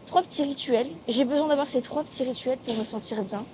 Trois 0.07 0.23
petits 0.23 0.43
rituels. 0.43 0.91
J'ai 1.09 1.25
besoin 1.25 1.49
d'avoir 1.49 1.69
ces 1.69 1.81
trois 1.81 2.03
petits 2.03 2.25
rituels 2.25 2.59
pour 2.59 2.77
me 2.77 2.85
sentir 2.85 3.23
bien. 3.23 3.45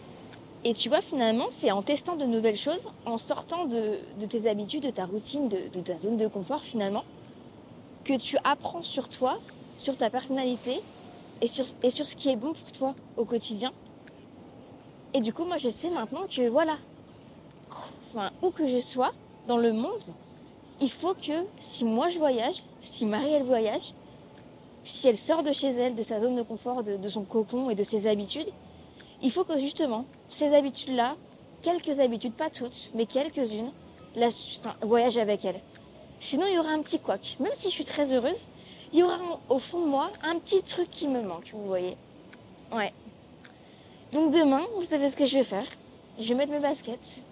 Et 0.65 0.75
tu 0.75 0.89
vois, 0.89 1.01
finalement, 1.01 1.47
c'est 1.51 1.71
en 1.71 1.83
testant 1.83 2.17
de 2.17 2.25
nouvelles 2.25 2.57
choses, 2.57 2.89
en 3.07 3.19
sortant 3.19 3.65
de, 3.65 3.99
tes 4.29 4.49
habitudes, 4.49 4.83
de 4.83 4.91
ta 4.91 5.07
routine, 5.07 5.49
de, 5.49 5.69
de, 5.73 5.81
ta 5.81 5.97
zone 5.97 6.17
de 6.17 6.27
confort, 6.27 6.63
finalement, 6.63 7.05
que 8.05 8.17
tu 8.19 8.37
apprends 8.45 8.83
sur 8.83 9.09
toi, 9.09 9.39
sur 9.77 9.97
ta 9.97 10.11
personnalité 10.11 10.83
et 11.41 11.47
sur, 11.47 11.65
ce 11.65 12.17
qui 12.17 12.31
est 12.31 12.37
bon 12.37 12.53
pour 12.53 12.73
toi 12.73 12.95
au 13.17 13.25
quotidien. 13.25 13.73
Et 15.15 15.21
du 15.21 15.33
coup, 15.33 15.45
moi, 15.45 15.57
je 15.57 15.69
sais 15.69 15.91
maintenant 15.91 16.27
que, 16.29 16.49
voilà, 16.49 16.77
enfin, 17.71 18.31
où 18.43 18.51
que 18.51 18.67
je 18.67 18.79
sois 18.79 19.13
dans 19.47 19.57
le 19.57 19.73
monde, 19.73 20.15
il 20.81 20.91
faut 20.91 21.15
que 21.15 21.45
si 21.59 21.85
moi 21.85 22.09
je 22.09 22.19
voyage, 22.19 22.63
si 22.81 23.07
Marie 23.07 23.33
elle 23.33 23.43
voyage, 23.43 23.95
si 24.85 25.09
elle 25.09 25.17
sort 25.17 25.43
de 25.43 25.53
chez 25.53 25.69
elle, 25.69 25.95
de 25.95 26.03
sa 26.03 26.21
zone 26.21 26.37
de 26.37 26.43
confort, 26.43 26.83
de, 26.83 27.09
son 27.09 27.25
cocon 27.25 27.71
et 27.71 27.75
de 27.75 27.83
ses 27.83 28.07
habitudes, 28.07 28.49
il 29.23 29.31
faut 29.31 29.45
que 29.45 29.59
justement 29.59 30.05
ces 30.29 30.55
habitudes-là, 30.55 31.17
quelques 31.63 32.01
habitudes, 32.01 32.35
pas 32.35 32.51
toutes, 32.51 32.91
mais 32.95 33.07
quelques-unes, 33.07 33.73
enfin, 34.17 34.75
voyagent 34.83 35.19
avec 35.19 35.45
elle. 35.45 35.61
Sinon, 36.21 36.47
il 36.47 36.55
y 36.55 36.59
aura 36.59 36.71
un 36.71 36.83
petit 36.83 36.99
couac. 36.99 37.37
Même 37.41 37.53
si 37.53 37.69
je 37.69 37.75
suis 37.75 37.85
très 37.85 38.13
heureuse, 38.13 38.49
il 38.93 39.01
y 39.01 39.03
aura 39.03 39.19
au 39.49 39.59
fond 39.59 39.81
de 39.81 39.87
moi 39.87 40.11
un 40.23 40.39
petit 40.39 40.63
truc 40.63 40.91
qui 40.91 41.09
me 41.09 41.23
manque, 41.23 41.51
vous 41.53 41.67
voyez. 41.67 41.97
Ouais. 42.73 42.93
Donc 44.13 44.33
demain, 44.33 44.67
vous 44.77 44.83
savez 44.83 45.09
ce 45.11 45.17
que 45.17 45.27
je 45.27 45.37
vais 45.37 45.45
faire 45.45 45.67
Je 46.19 46.29
vais 46.29 46.35
mettre 46.35 46.53
mes 46.53 46.61
baskets, 46.61 47.25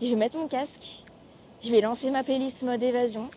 je 0.00 0.06
vais 0.06 0.16
mettre 0.16 0.38
mon 0.38 0.48
casque, 0.48 1.04
je 1.62 1.70
vais 1.70 1.80
lancer 1.80 2.10
ma 2.10 2.24
playlist 2.24 2.62
mode 2.62 2.82
évasion 2.82 3.30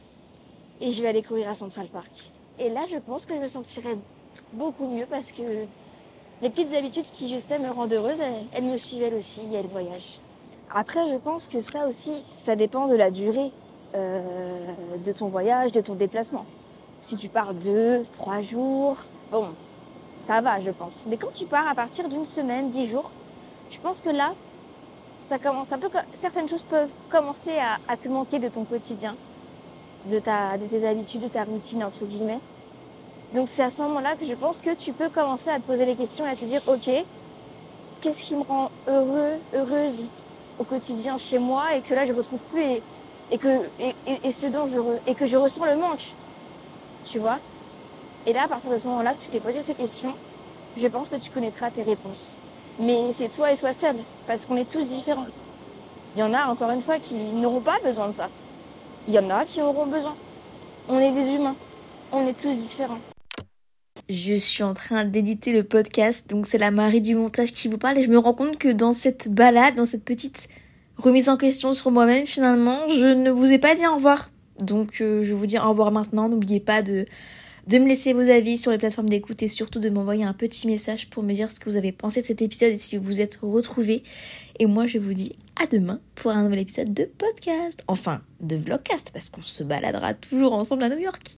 et 0.80 0.92
je 0.92 1.02
vais 1.02 1.10
aller 1.10 1.22
courir 1.22 1.50
à 1.50 1.56
Central 1.56 1.88
Park. 1.88 2.32
Et 2.60 2.70
là, 2.70 2.86
je 2.90 2.98
pense 2.98 3.26
que 3.26 3.36
je 3.36 3.40
me 3.40 3.48
sentirai 3.48 3.98
beaucoup 4.54 4.88
mieux 4.88 5.06
parce 5.06 5.32
que 5.32 5.66
les 6.42 6.50
petites 6.50 6.74
habitudes 6.74 7.06
qui, 7.06 7.30
je 7.30 7.38
sais, 7.38 7.60
me 7.60 7.70
rendent 7.70 7.94
heureuse, 7.94 8.22
elles, 8.54 8.64
me 8.64 8.78
suivent 8.78 9.04
elles 9.04 9.14
aussi 9.14 9.42
et 9.52 9.56
elles 9.56 9.68
voyagent. 9.68 10.20
Après, 10.74 11.08
je 11.08 11.16
pense 11.16 11.48
que 11.48 11.60
ça 11.60 11.88
aussi, 11.88 12.20
ça 12.20 12.56
dépend 12.56 12.88
de 12.88 12.96
la 12.96 13.12
durée 13.12 13.52
euh, 13.94 14.22
de 15.04 15.12
ton 15.12 15.28
voyage, 15.28 15.72
de 15.72 15.82
ton 15.82 15.96
déplacement. 15.96 16.46
Si 17.00 17.18
tu 17.18 17.30
pars 17.30 17.54
deux, 17.54 18.04
trois 18.12 18.42
jours, 18.42 18.98
bon, 19.32 19.50
ça 20.18 20.42
va, 20.42 20.60
je 20.60 20.72
pense. 20.72 21.06
Mais 21.08 21.18
quand 21.18 21.34
tu 21.34 21.46
pars 21.46 21.68
à 21.68 21.76
partir 21.76 22.08
d'une 22.08 22.26
semaine, 22.26 22.70
dix 22.70 22.88
jours, 22.88 23.12
je 23.70 23.80
pense 23.80 24.02
que 24.02 24.10
là, 24.10 24.34
ça 25.20 25.38
commence 25.38 25.72
un 25.72 25.78
peu 25.78 25.90
certaines 26.14 26.48
choses 26.48 26.64
peuvent 26.64 26.94
commencer 27.10 27.58
à, 27.88 27.98
te 27.98 28.10
manquer 28.10 28.40
de 28.40 28.48
ton 28.48 28.66
quotidien, 28.66 29.16
de, 30.10 30.20
ta, 30.20 30.58
de 30.58 30.66
tes 30.66 30.88
habitudes, 30.88 31.22
de 31.22 31.28
ta 31.28 31.44
routine 31.44 31.84
entre 31.84 32.06
guillemets. 32.06 32.40
Donc 33.34 33.48
c'est 33.48 33.64
à 33.64 33.70
ce 33.70 33.82
moment-là 33.82 34.16
que 34.16 34.26
je 34.26 34.34
pense 34.34 34.60
que 34.60 34.74
tu 34.76 34.92
peux 34.92 35.10
commencer 35.10 35.50
à 35.50 35.60
te 35.60 35.66
poser 35.66 35.86
les 35.86 35.96
questions 35.96 36.26
et 36.26 36.30
à 36.30 36.36
te 36.36 36.46
dire 36.46 36.62
ok, 36.68 36.90
qu'est-ce 38.02 38.26
qui 38.26 38.36
me 38.36 38.44
rend 38.44 38.70
heureux, 38.88 39.40
heureuse 39.54 40.06
au 40.60 40.64
quotidien 40.64 41.18
chez 41.18 41.40
moi 41.40 41.76
et 41.76 41.82
que 41.82 41.94
là 41.94 42.06
je 42.06 42.14
retrouve 42.14 42.42
plus 42.52 42.62
et, 43.32 43.38
que 43.38 43.70
et, 43.80 44.32
ce 44.32 44.48
dont 44.48 44.66
je 44.66 44.80
et 45.08 45.16
que 45.16 45.26
je 45.26 45.38
ressens 45.38 45.66
le 45.66 45.78
manque, 45.78 46.16
tu 47.04 47.20
vois? 47.20 47.40
Et 48.28 48.34
là 48.34 48.44
à 48.44 48.48
partir 48.48 48.70
de 48.70 48.78
ce 48.78 48.88
moment-là 48.88 49.14
que 49.14 49.22
tu 49.22 49.30
t'es 49.30 49.40
posé 49.40 49.62
ces 49.62 49.74
questions, 49.74 50.14
je 50.76 50.88
pense 50.88 51.10
que 51.10 51.16
tu 51.16 51.30
connaîtras 51.30 51.72
tes 51.72 51.84
réponses. 51.84 52.38
Mais 52.80 53.12
c'est 53.12 53.30
toi 53.30 53.52
et 53.52 53.58
toi 53.58 53.74
seul, 53.74 53.96
parce 54.28 54.46
qu'on 54.46 54.58
est 54.58 54.70
tous 54.70 54.88
différents. 54.88 55.28
Il 56.16 56.20
y 56.20 56.24
en 56.24 56.34
a, 56.34 56.48
encore 56.48 56.72
une 56.72 56.82
fois, 56.82 57.00
qui 57.00 57.32
n'auront 57.32 57.62
pas 57.62 57.80
besoin 57.84 58.08
de 58.08 58.14
ça. 58.14 58.30
Il 59.08 59.14
y 59.14 59.20
en 59.20 59.30
a 59.30 59.46
qui 59.46 59.62
auront 59.62 59.86
besoin. 59.86 60.16
On 60.90 61.00
est 61.00 61.12
des 61.12 61.28
humains. 61.28 61.56
On 62.12 62.26
est 62.28 62.38
tous 62.38 62.58
différents. 62.58 63.00
Je 64.12 64.34
suis 64.34 64.62
en 64.62 64.74
train 64.74 65.06
d'éditer 65.06 65.54
le 65.54 65.64
podcast, 65.64 66.30
donc 66.30 66.46
c'est 66.46 66.58
la 66.58 66.70
Marie 66.70 67.00
du 67.00 67.16
montage 67.16 67.54
qui 67.54 67.70
vous 67.70 67.78
parle 67.78 67.98
et 67.98 68.02
je 68.02 68.10
me 68.10 68.18
rends 68.18 68.34
compte 68.34 68.58
que 68.58 68.68
dans 68.68 68.92
cette 68.92 69.30
balade, 69.30 69.76
dans 69.76 69.86
cette 69.86 70.04
petite 70.04 70.50
remise 70.98 71.30
en 71.30 71.38
question 71.38 71.72
sur 71.72 71.92
moi-même, 71.92 72.26
finalement, 72.26 72.90
je 72.90 73.14
ne 73.14 73.32
vous 73.32 73.54
ai 73.54 73.58
pas 73.58 73.74
dit 73.74 73.88
au 73.88 73.96
revoir. 73.96 74.30
Donc 74.60 75.00
euh, 75.00 75.24
je 75.24 75.34
vous 75.34 75.46
dis 75.46 75.58
au 75.58 75.70
revoir 75.70 75.94
maintenant. 75.94 76.28
N'oubliez 76.28 76.60
pas 76.60 76.82
de 76.82 77.06
de 77.68 77.78
me 77.78 77.88
laisser 77.88 78.12
vos 78.12 78.30
avis 78.30 78.58
sur 78.58 78.72
les 78.72 78.78
plateformes 78.78 79.08
d'écoute 79.08 79.42
et 79.44 79.48
surtout 79.48 79.80
de 79.80 79.90
m'envoyer 79.90 80.26
un 80.26 80.34
petit 80.34 80.68
message 80.68 81.10
pour 81.10 81.24
me 81.24 81.32
dire 81.32 81.50
ce 81.50 81.62
que 81.62 81.70
vous 81.70 81.78
avez 81.78 81.94
pensé 81.94 82.22
de 82.22 82.26
cet 82.26 82.42
épisode 82.42 82.74
et 82.74 82.78
si 82.78 82.98
vous 82.98 83.04
vous 83.04 83.22
êtes 83.22 83.40
retrouvés. 83.42 84.04
Et 84.60 84.66
moi, 84.66 84.88
je 84.88 84.98
vous 84.98 85.14
dis 85.14 85.38
à 85.56 85.68
demain 85.68 86.02
pour 86.16 86.32
un 86.32 86.44
nouvel 86.44 86.60
épisode 86.60 86.94
de 86.94 87.06
podcast. 87.06 87.86
Enfin, 87.88 88.20
de 88.42 88.58
vlogcast 88.58 89.12
parce 89.14 89.30
qu'on 89.30 89.42
se 89.42 89.64
baladera 89.64 90.14
toujours 90.16 90.52
ensemble 90.52 90.84
à 90.84 90.90
New 90.90 91.00
York. 91.00 91.38